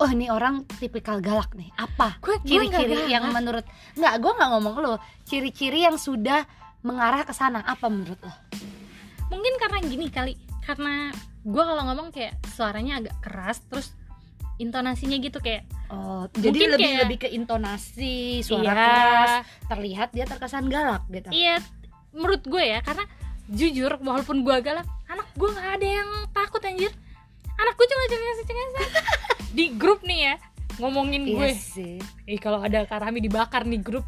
oh 0.00 0.10
ini 0.10 0.26
orang 0.32 0.64
tipikal 0.78 1.18
galak 1.18 1.50
nih 1.56 1.72
apa? 1.74 2.20
Ciri-ciri 2.44 3.08
yang 3.10 3.32
menurut 3.32 3.64
nggak 3.98 4.14
gue 4.22 4.32
nggak 4.38 4.50
ngomong 4.54 4.74
lo 4.78 4.94
ciri-ciri 5.24 5.88
yang 5.88 5.96
sudah 5.96 6.44
mengarah 6.84 7.24
ke 7.24 7.32
sana 7.32 7.64
apa 7.64 7.88
menurut 7.88 8.20
lo? 8.20 8.32
Mungkin 9.32 9.54
karena 9.56 9.78
gini 9.88 10.06
kali 10.12 10.36
karena 10.64 11.12
gue 11.44 11.62
kalau 11.62 11.82
ngomong 11.84 12.08
kayak 12.08 12.34
suaranya 12.50 12.98
agak 12.98 13.16
keras 13.20 13.60
terus 13.68 13.92
intonasinya 14.56 15.18
gitu 15.18 15.38
kayak 15.38 15.66
oh 15.90 16.24
jadi 16.32 16.72
lebih 16.72 16.78
kayak- 16.80 17.00
lebih 17.04 17.18
ke 17.20 17.28
intonasi 17.28 18.40
suara 18.40 18.62
iya, 18.62 18.72
keras 18.72 19.30
terlihat 19.66 20.08
dia 20.10 20.24
terkesan 20.24 20.66
galak 20.68 21.02
gitu. 21.08 21.28
Iya 21.28 21.58
menurut 22.10 22.46
gue 22.46 22.62
ya 22.64 22.78
karena 22.80 23.04
jujur 23.44 23.98
walaupun 24.00 24.40
gue 24.40 24.56
galak 24.62 24.86
anak 25.04 25.26
gue 25.34 25.48
nggak 25.50 25.68
ada 25.74 25.88
yang 26.00 26.10
takut 26.30 26.62
anjir. 26.62 26.92
Anak 27.54 27.74
gue 27.74 27.86
cuma 27.86 28.02
cengenges 28.08 28.38
cengenges 28.42 28.88
di 29.58 29.64
grup 29.74 30.00
nih 30.02 30.20
ya 30.22 30.34
ngomongin 30.78 31.22
Iya 31.24 31.34
gue. 31.36 31.50
sih. 31.52 31.96
Eh 32.24 32.38
kalau 32.38 32.58
ada 32.58 32.82
Karami 32.84 33.20
dibakar 33.20 33.66
nih 33.66 33.78
grup 33.78 34.06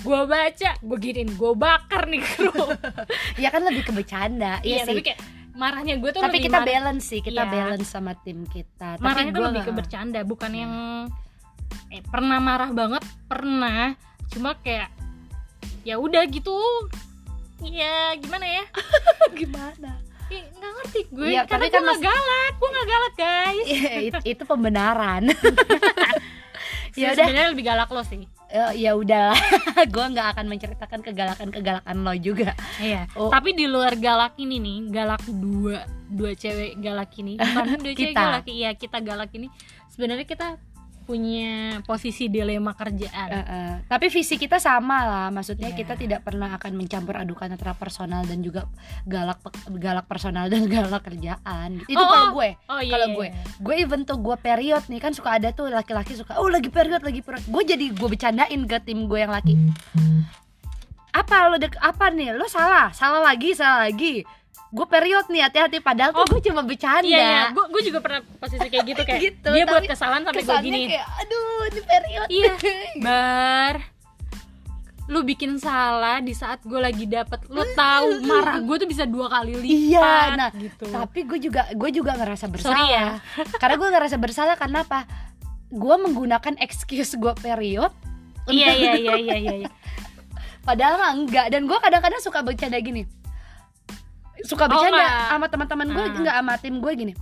gue 0.00 0.20
baca 0.24 0.70
gue 0.80 0.96
giniin 0.96 1.34
gue 1.34 1.52
bakar 1.52 2.06
nih 2.06 2.22
grup. 2.24 2.72
Ya 3.42 3.50
kan 3.50 3.66
lebih 3.66 3.84
ke 3.84 3.92
bercanda. 3.92 4.62
Iya 4.62 4.80
iya, 4.80 4.82
tapi 4.86 5.02
sih. 5.02 5.06
kayak 5.10 5.20
marahnya 5.60 5.94
gue 5.94 6.10
tuh 6.10 6.18
tapi 6.18 6.32
lebih 6.34 6.48
kita 6.48 6.58
marah- 6.58 6.68
balance 6.72 7.04
sih 7.04 7.20
kita 7.20 7.42
Iya. 7.42 7.52
balance 7.52 7.86
sama 7.86 8.12
tim 8.16 8.48
kita. 8.48 8.96
Tapi 8.96 9.04
marahnya 9.04 9.30
tuh 9.30 9.36
gua 9.36 9.48
lebih 9.50 9.62
ke 9.62 9.72
bercanda 9.74 10.20
bukan 10.24 10.50
Iya. 10.50 10.60
yang 10.64 10.74
eh 11.88 12.02
pernah 12.02 12.38
marah 12.40 12.70
banget 12.70 13.04
pernah. 13.26 13.92
Cuma 14.26 14.56
kayak 14.56 14.88
ya 15.82 15.96
udah 15.96 16.24
gitu. 16.24 16.56
Ya 17.60 18.16
gimana 18.16 18.48
ya? 18.48 18.64
Gimana? 19.38 20.00
Nggak 20.30 20.72
ngerti 20.72 21.00
gue 21.10 21.26
Iya, 21.28 21.42
karena 21.44 21.60
tapi 21.60 21.66
gue 21.66 21.74
kan 21.74 21.82
nggak 21.82 21.98
mas- 21.98 22.06
galak 22.06 22.52
gue 22.54 22.68
nggak 22.70 22.86
galak 22.88 23.14
guys. 23.14 23.66
Iya, 23.66 23.90
it- 24.00 24.26
itu 24.32 24.42
pembenaran. 24.44 25.22
Ya 25.28 25.34
ya 26.96 27.06
udah. 27.12 27.16
Sebenarnya 27.20 27.48
lebih 27.52 27.64
galak 27.64 27.90
lo 27.90 28.02
sih 28.02 28.24
Eh, 28.50 28.82
ya 28.82 28.98
udah 28.98 29.30
gue 29.94 30.04
nggak 30.10 30.28
akan 30.34 30.46
menceritakan 30.50 31.00
kegalakan 31.06 31.54
kegalakan 31.54 31.96
lo 32.02 32.14
juga. 32.18 32.58
Iya. 32.82 33.06
Oh. 33.14 33.30
tapi 33.30 33.54
di 33.54 33.70
luar 33.70 33.94
galak 33.94 34.34
ini 34.42 34.58
nih 34.58 34.78
galak 34.90 35.22
dua 35.30 35.86
dua 36.10 36.34
cewek 36.34 36.82
galak 36.82 37.14
ini. 37.14 37.38
Bukan 37.38 37.78
dua 37.78 37.94
cewek 37.98 38.10
Kita. 38.10 38.22
galak 38.26 38.46
iya 38.50 38.70
kita 38.74 38.98
galak 38.98 39.30
ini. 39.38 39.46
Sebenarnya 39.94 40.26
kita 40.26 40.58
punya 41.10 41.50
posisi 41.82 42.30
dilema 42.30 42.70
kerjaan. 42.70 43.28
Eh, 43.28 43.42
eh. 43.42 43.72
tapi 43.90 44.06
visi 44.06 44.38
kita 44.38 44.62
sama 44.62 45.02
lah. 45.02 45.26
Maksudnya 45.28 45.74
Iya. 45.74 45.78
kita 45.82 45.98
tidak 45.98 46.22
pernah 46.22 46.54
akan 46.54 46.78
mencampur 46.78 47.18
adukan 47.18 47.50
antara 47.50 47.74
personal 47.74 48.22
dan 48.22 48.38
juga 48.38 48.70
galak 49.02 49.42
galak 49.74 50.06
personal 50.06 50.46
dan 50.46 50.62
galak 50.70 51.02
kerjaan. 51.02 51.82
Itu 51.84 51.98
Oh, 51.98 52.06
kalau 52.06 52.28
gue. 52.32 52.48
Oh 52.70 52.78
iya 52.78 52.92
kalau 52.94 53.08
iya, 53.10 53.16
gue. 53.18 53.26
iya. 53.26 53.42
gue 53.58 53.74
even 53.76 54.00
tuh 54.04 54.22
gue 54.22 54.36
period 54.38 54.86
nih 54.86 55.02
kan 55.02 55.10
suka 55.10 55.34
ada 55.34 55.50
tuh 55.50 55.66
laki-laki 55.66 56.14
suka 56.14 56.38
oh 56.38 56.46
lagi 56.46 56.70
period 56.70 57.02
lagi 57.02 57.18
period. 57.18 57.42
Gue 57.50 57.66
jadi 57.66 57.90
gue 57.90 58.08
bercandain 58.08 58.60
ke 58.64 58.78
tim 58.80 59.10
gue 59.10 59.18
yang 59.18 59.34
laki. 59.34 59.58
Apa 61.10 61.50
lo 61.50 61.58
dek 61.58 61.74
apa 61.76 62.06
nih? 62.08 62.38
Lo 62.38 62.46
salah 62.46 62.94
salah 62.94 63.18
lagi 63.18 63.50
salah 63.50 63.90
lagi 63.90 64.22
gue 64.70 64.86
period 64.86 65.26
nih 65.26 65.42
hati-hati 65.42 65.78
padahal 65.78 66.10
tuh 66.12 66.22
Oh. 66.22 66.28
gue 66.28 66.42
cuma 66.44 66.62
bercanda 66.62 67.02
Iya, 67.02 67.18
iya. 67.18 67.42
Gue, 67.50 67.64
gue 67.68 67.82
juga 67.84 67.98
pernah 67.98 68.22
posisi 68.36 68.62
kayak 68.64 68.84
gitu 68.86 69.02
kayak 69.02 69.20
Gitu, 69.20 69.48
dia 69.48 69.64
buat 69.64 69.82
kesalahan 69.84 70.22
sampai 70.22 70.42
gue 70.42 70.58
gini. 70.62 70.80
kayak 70.88 71.06
aduh 71.16 71.62
ini 71.66 71.80
period 71.82 72.26
Iya. 72.28 72.52
Bar, 73.04 73.74
lu 75.06 75.20
bikin 75.20 75.58
salah 75.58 76.18
di 76.18 76.30
saat 76.30 76.62
gue 76.62 76.78
lagi 76.78 77.02
dapet, 77.04 77.42
lu 77.48 77.66
tahu 77.72 78.22
marah 78.22 78.58
gue 78.60 78.76
tuh 78.76 78.86
bisa 78.86 79.02
dua 79.04 79.26
kali 79.28 79.52
lipat. 79.52 79.66
Iya, 79.90 80.14
nah, 80.32 80.50
gitu. 80.54 80.86
tapi 80.86 81.26
gue 81.26 81.38
juga 81.40 81.66
gue 81.68 81.90
juga 81.90 82.14
ngerasa 82.14 82.46
bersalah 82.46 82.78
Sorry 82.78 82.86
ya. 82.88 83.06
karena 83.60 83.74
gue 83.76 83.88
ngerasa 83.90 84.16
bersalah 84.16 84.54
karena 84.54 84.78
apa 84.80 85.10
gue 85.68 85.96
menggunakan 86.00 86.54
excuse 86.58 87.10
gue 87.12 87.32
period 87.36 87.90
Iya, 88.46 88.70
iya, 88.72 88.92
iya, 88.96 89.14
iya, 89.24 89.36
iya. 89.36 89.54
iya. 89.60 89.70
padahal 90.60 90.94
enggak 91.16 91.46
dan 91.48 91.66
gue 91.66 91.74
kadang-kadang 91.76 92.18
suka 92.18 92.38
bercanda 92.40 92.78
gini 92.78 93.02
suka 94.42 94.64
Oh, 94.64 94.68
bercanda 94.70 94.96
enggak. 94.98 95.28
sama 95.28 95.46
teman-teman 95.46 95.86
gue 95.88 96.02
Ah. 96.02 96.14
enggak 96.14 96.34
sama 96.36 96.52
tim 96.56 96.74
gue 96.76 96.92
gini 96.94 97.14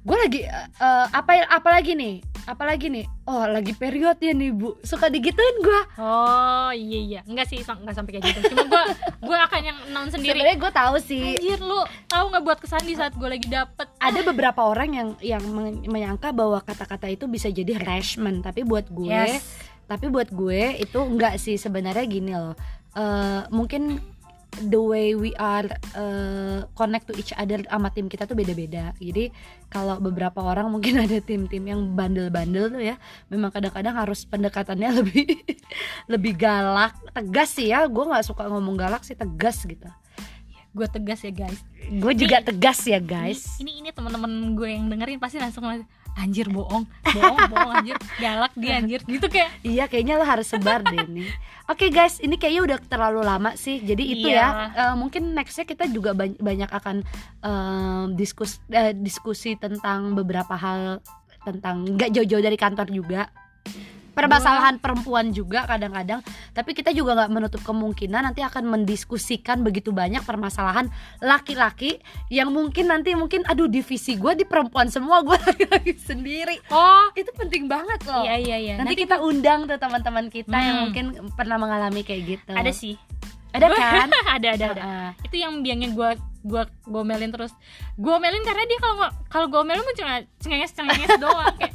gue 0.00 0.16
lagi 0.18 0.40
eh, 0.44 1.06
apa 1.08 1.30
apa 1.48 1.68
lagi 1.70 1.92
nih 1.92 2.14
apa 2.44 2.60
lagi 2.62 2.92
nih 2.92 3.08
oh 3.24 3.48
lagi 3.48 3.72
period 3.72 4.18
ya 4.18 4.30
nih 4.30 4.52
bu 4.52 4.76
suka 4.82 5.08
digituin 5.08 5.56
gue 5.58 5.80
Oh, 5.96 6.68
iya, 6.70 7.00
iya. 7.00 7.20
Enggak 7.24 7.48
sih, 7.48 7.56
enggak 7.56 7.94
sampai 7.94 8.12
kayak 8.12 8.36
gitu. 8.36 8.52
Cuma 8.52 8.68
gue, 8.68 8.84
gue 9.22 9.38
akan 9.38 9.60
yang 9.62 9.78
non 9.88 10.06
sendiri. 10.06 10.36
sebenarnya 10.36 10.56
gue 10.58 10.72
tahu 10.74 10.96
sih 11.00 11.24
Anjir 11.34 11.56
lu 11.58 11.80
tahu 12.04 12.24
nggak 12.28 12.42
buat 12.42 12.58
kesan 12.58 12.84
di 12.84 12.92
saat 12.92 13.12
gue 13.12 13.24
lagi 13.26 13.48
dapet 13.48 13.88
ada 13.96 14.20
beberapa 14.22 14.60
orang 14.62 14.90
yang 14.92 15.08
yang 15.22 15.40
men- 15.42 15.88
menyangka 15.88 16.30
bahwa 16.30 16.60
kata-kata 16.60 17.08
itu 17.08 17.24
bisa 17.24 17.48
jadi 17.48 17.72
harassment 17.74 18.44
tapi 18.44 18.60
buat 18.60 18.84
gue 18.86 19.08
Yes. 19.08 19.40
tapi 19.86 20.08
buat 20.08 20.28
gue 20.28 20.76
itu 20.78 20.98
enggak 20.98 21.36
sih 21.38 21.56
sebenarnya 21.56 22.04
gini 22.04 22.32
loh 22.34 22.52
Eh, 22.94 23.42
mungkin 23.50 23.98
the 24.62 24.78
way 24.78 25.18
we 25.18 25.34
are 25.36 25.66
eh, 25.96 26.60
connect 26.78 27.10
to 27.10 27.14
each 27.18 27.34
other 27.34 27.62
sama 27.66 27.90
tim 27.90 28.06
kita 28.06 28.28
tuh 28.28 28.38
beda-beda. 28.38 28.94
Jadi 28.98 29.30
kalau 29.66 29.98
beberapa 29.98 30.38
orang 30.42 30.70
mungkin 30.70 31.00
ada 31.04 31.18
tim-tim 31.18 31.64
yang 31.64 31.80
bandel-bandel 31.94 32.70
tuh 32.70 32.82
ya 32.82 32.96
memang 33.28 33.50
kadang-kadang 33.50 33.94
harus 33.94 34.22
pendekatannya 34.28 34.90
lebih 35.02 35.26
lebih 36.06 36.32
galak. 36.38 36.94
Tegas 37.10 37.50
sih 37.56 37.74
ya 37.74 37.86
gue 37.86 38.04
nggak 38.04 38.24
suka 38.26 38.46
ngomong 38.46 38.78
galak 38.78 39.02
sih 39.02 39.18
tegas 39.18 39.62
gitu. 39.66 39.88
Gue 40.74 40.90
tegas 40.90 41.22
ya 41.22 41.30
guys. 41.30 41.60
gue 41.84 42.12
juga 42.16 42.42
tegas 42.42 42.82
ya 42.82 42.98
guys. 42.98 43.60
Ini 43.62 43.70
ini, 43.70 43.72
ini 43.86 43.90
teman-teman 43.94 44.58
gue 44.58 44.68
yang 44.70 44.90
dengerin 44.90 45.22
pasti 45.22 45.38
langsung 45.38 45.62
anjir 46.14 46.46
bohong, 46.46 46.86
bohong, 47.04 47.38
bohong 47.48 47.72
anjir, 47.74 47.96
galak 48.16 48.54
dia 48.54 48.78
anjir. 48.78 49.00
Gitu 49.02 49.26
kayak. 49.26 49.50
Iya 49.60 49.84
kayaknya 49.86 50.14
lo 50.14 50.24
harus 50.24 50.46
sebar 50.46 50.80
deh 50.80 51.04
nih 51.04 51.28
Oke 51.64 51.88
guys 51.88 52.20
ini 52.20 52.36
kayaknya 52.36 52.62
udah 52.64 52.78
terlalu 52.84 53.20
lama 53.20 53.54
sih. 53.54 53.80
Jadi 53.80 54.04
itu 54.14 54.28
Iya. 54.28 54.38
ya 54.38 54.48
eh, 54.72 54.94
Mungkin 54.94 55.32
nextnya 55.32 55.64
kita 55.64 55.84
juga 55.86 56.12
bany- 56.12 56.36
banyak 56.36 56.68
akan 56.68 56.96
eh, 57.40 58.04
diskus 58.14 58.60
eh, 58.68 58.92
diskusi 58.92 59.56
tentang 59.56 60.12
beberapa 60.12 60.54
hal 60.54 61.00
Tentang 61.40 61.84
nggak 61.84 62.08
jauh-jauh 62.10 62.40
dari 62.40 62.56
kantor 62.56 62.88
juga 62.88 63.28
Permasalahan 64.14 64.78
perempuan 64.78 65.30
juga 65.30 65.66
kadang-kadang 65.66 66.22
Tapi 66.50 66.70
kita 66.72 66.90
juga 66.90 67.18
nggak 67.18 67.30
menutup 67.30 67.60
kemungkinan 67.60 68.24
Nanti 68.24 68.40
akan 68.40 68.70
mendiskusikan 68.70 69.60
begitu 69.60 69.90
banyak 69.90 70.22
permasalahan 70.22 70.86
laki-laki 71.18 71.98
Yang 72.30 72.48
mungkin 72.48 72.84
nanti 72.88 73.12
mungkin 73.12 73.42
Aduh 73.44 73.66
divisi 73.66 74.14
gue 74.14 74.32
di 74.32 74.44
perempuan 74.44 74.86
semua 74.86 75.20
Gue 75.20 75.34
laki-laki 75.50 75.98
sendiri 75.98 76.62
oh 76.70 77.10
Itu 77.12 77.34
penting 77.34 77.66
banget 77.66 78.06
loh 78.06 78.22
iya 78.22 78.38
iya 78.38 78.56
iya. 78.56 78.74
nanti, 78.78 78.94
kita 78.94 79.18
undang 79.18 79.66
tuh 79.66 79.76
teman-teman 79.76 80.30
kita 80.30 80.54
yang 80.54 80.72
Hmm. 80.74 80.82
mungkin 80.86 81.06
pernah 81.34 81.56
mengalami 81.56 82.02
kayak 82.02 82.22
gitu 82.24 82.52
ada 82.52 82.70
sih. 82.70 82.94
ada 83.50 83.66
kan 83.74 84.10
ada 84.10 84.48
ada 84.54 84.66
ada. 84.70 84.82
Heeh. 84.82 85.08
Itu 85.26 85.36
yang 85.38 85.62
biangnya 85.62 85.90
gue 85.90 86.10
gue 86.42 86.62
gomelin 86.84 87.30
terus. 87.30 87.54
Gue 87.94 88.12
omelin 88.12 88.42
karena 88.42 88.62
dia 88.64 88.78
kalau 88.78 88.94
kalau 89.26 89.46
gue 89.46 89.60
omelin 89.60 89.82
cuma 89.94 90.22
cengenges 90.38 90.70
cengenges 90.72 91.14
doang 91.22 91.54
kayak 91.56 91.74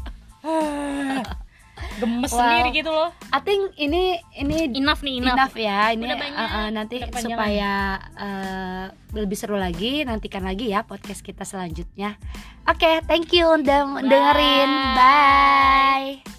gemes 1.97 2.29
Wow. 2.29 2.39
sendiri 2.39 2.69
gitu 2.73 2.89
loh. 2.89 3.09
I 3.29 3.39
think 3.39 3.61
ini 3.75 4.01
ini 4.33 4.71
Enough 4.71 5.01
nih 5.01 5.15
enough. 5.19 5.35
enough 5.35 5.55
ya 5.55 5.91
ini 5.91 6.03
banyak, 6.05 6.33
uh, 6.33 6.55
uh, 6.57 6.67
nanti 6.69 6.95
supaya 7.13 7.71
uh, 8.15 8.85
lebih 9.11 9.35
seru 9.35 9.55
lagi 9.55 10.03
nantikan 10.03 10.41
lagi 10.41 10.69
ya 10.69 10.83
podcast 10.83 11.19
kita 11.19 11.41
selanjutnya 11.41 12.15
oke 12.63 13.03
thank 13.05 13.33
you 13.33 13.49
udah 13.49 13.81
Bye. 13.97 14.05
dengerin 14.05 14.71
bye 14.95 16.38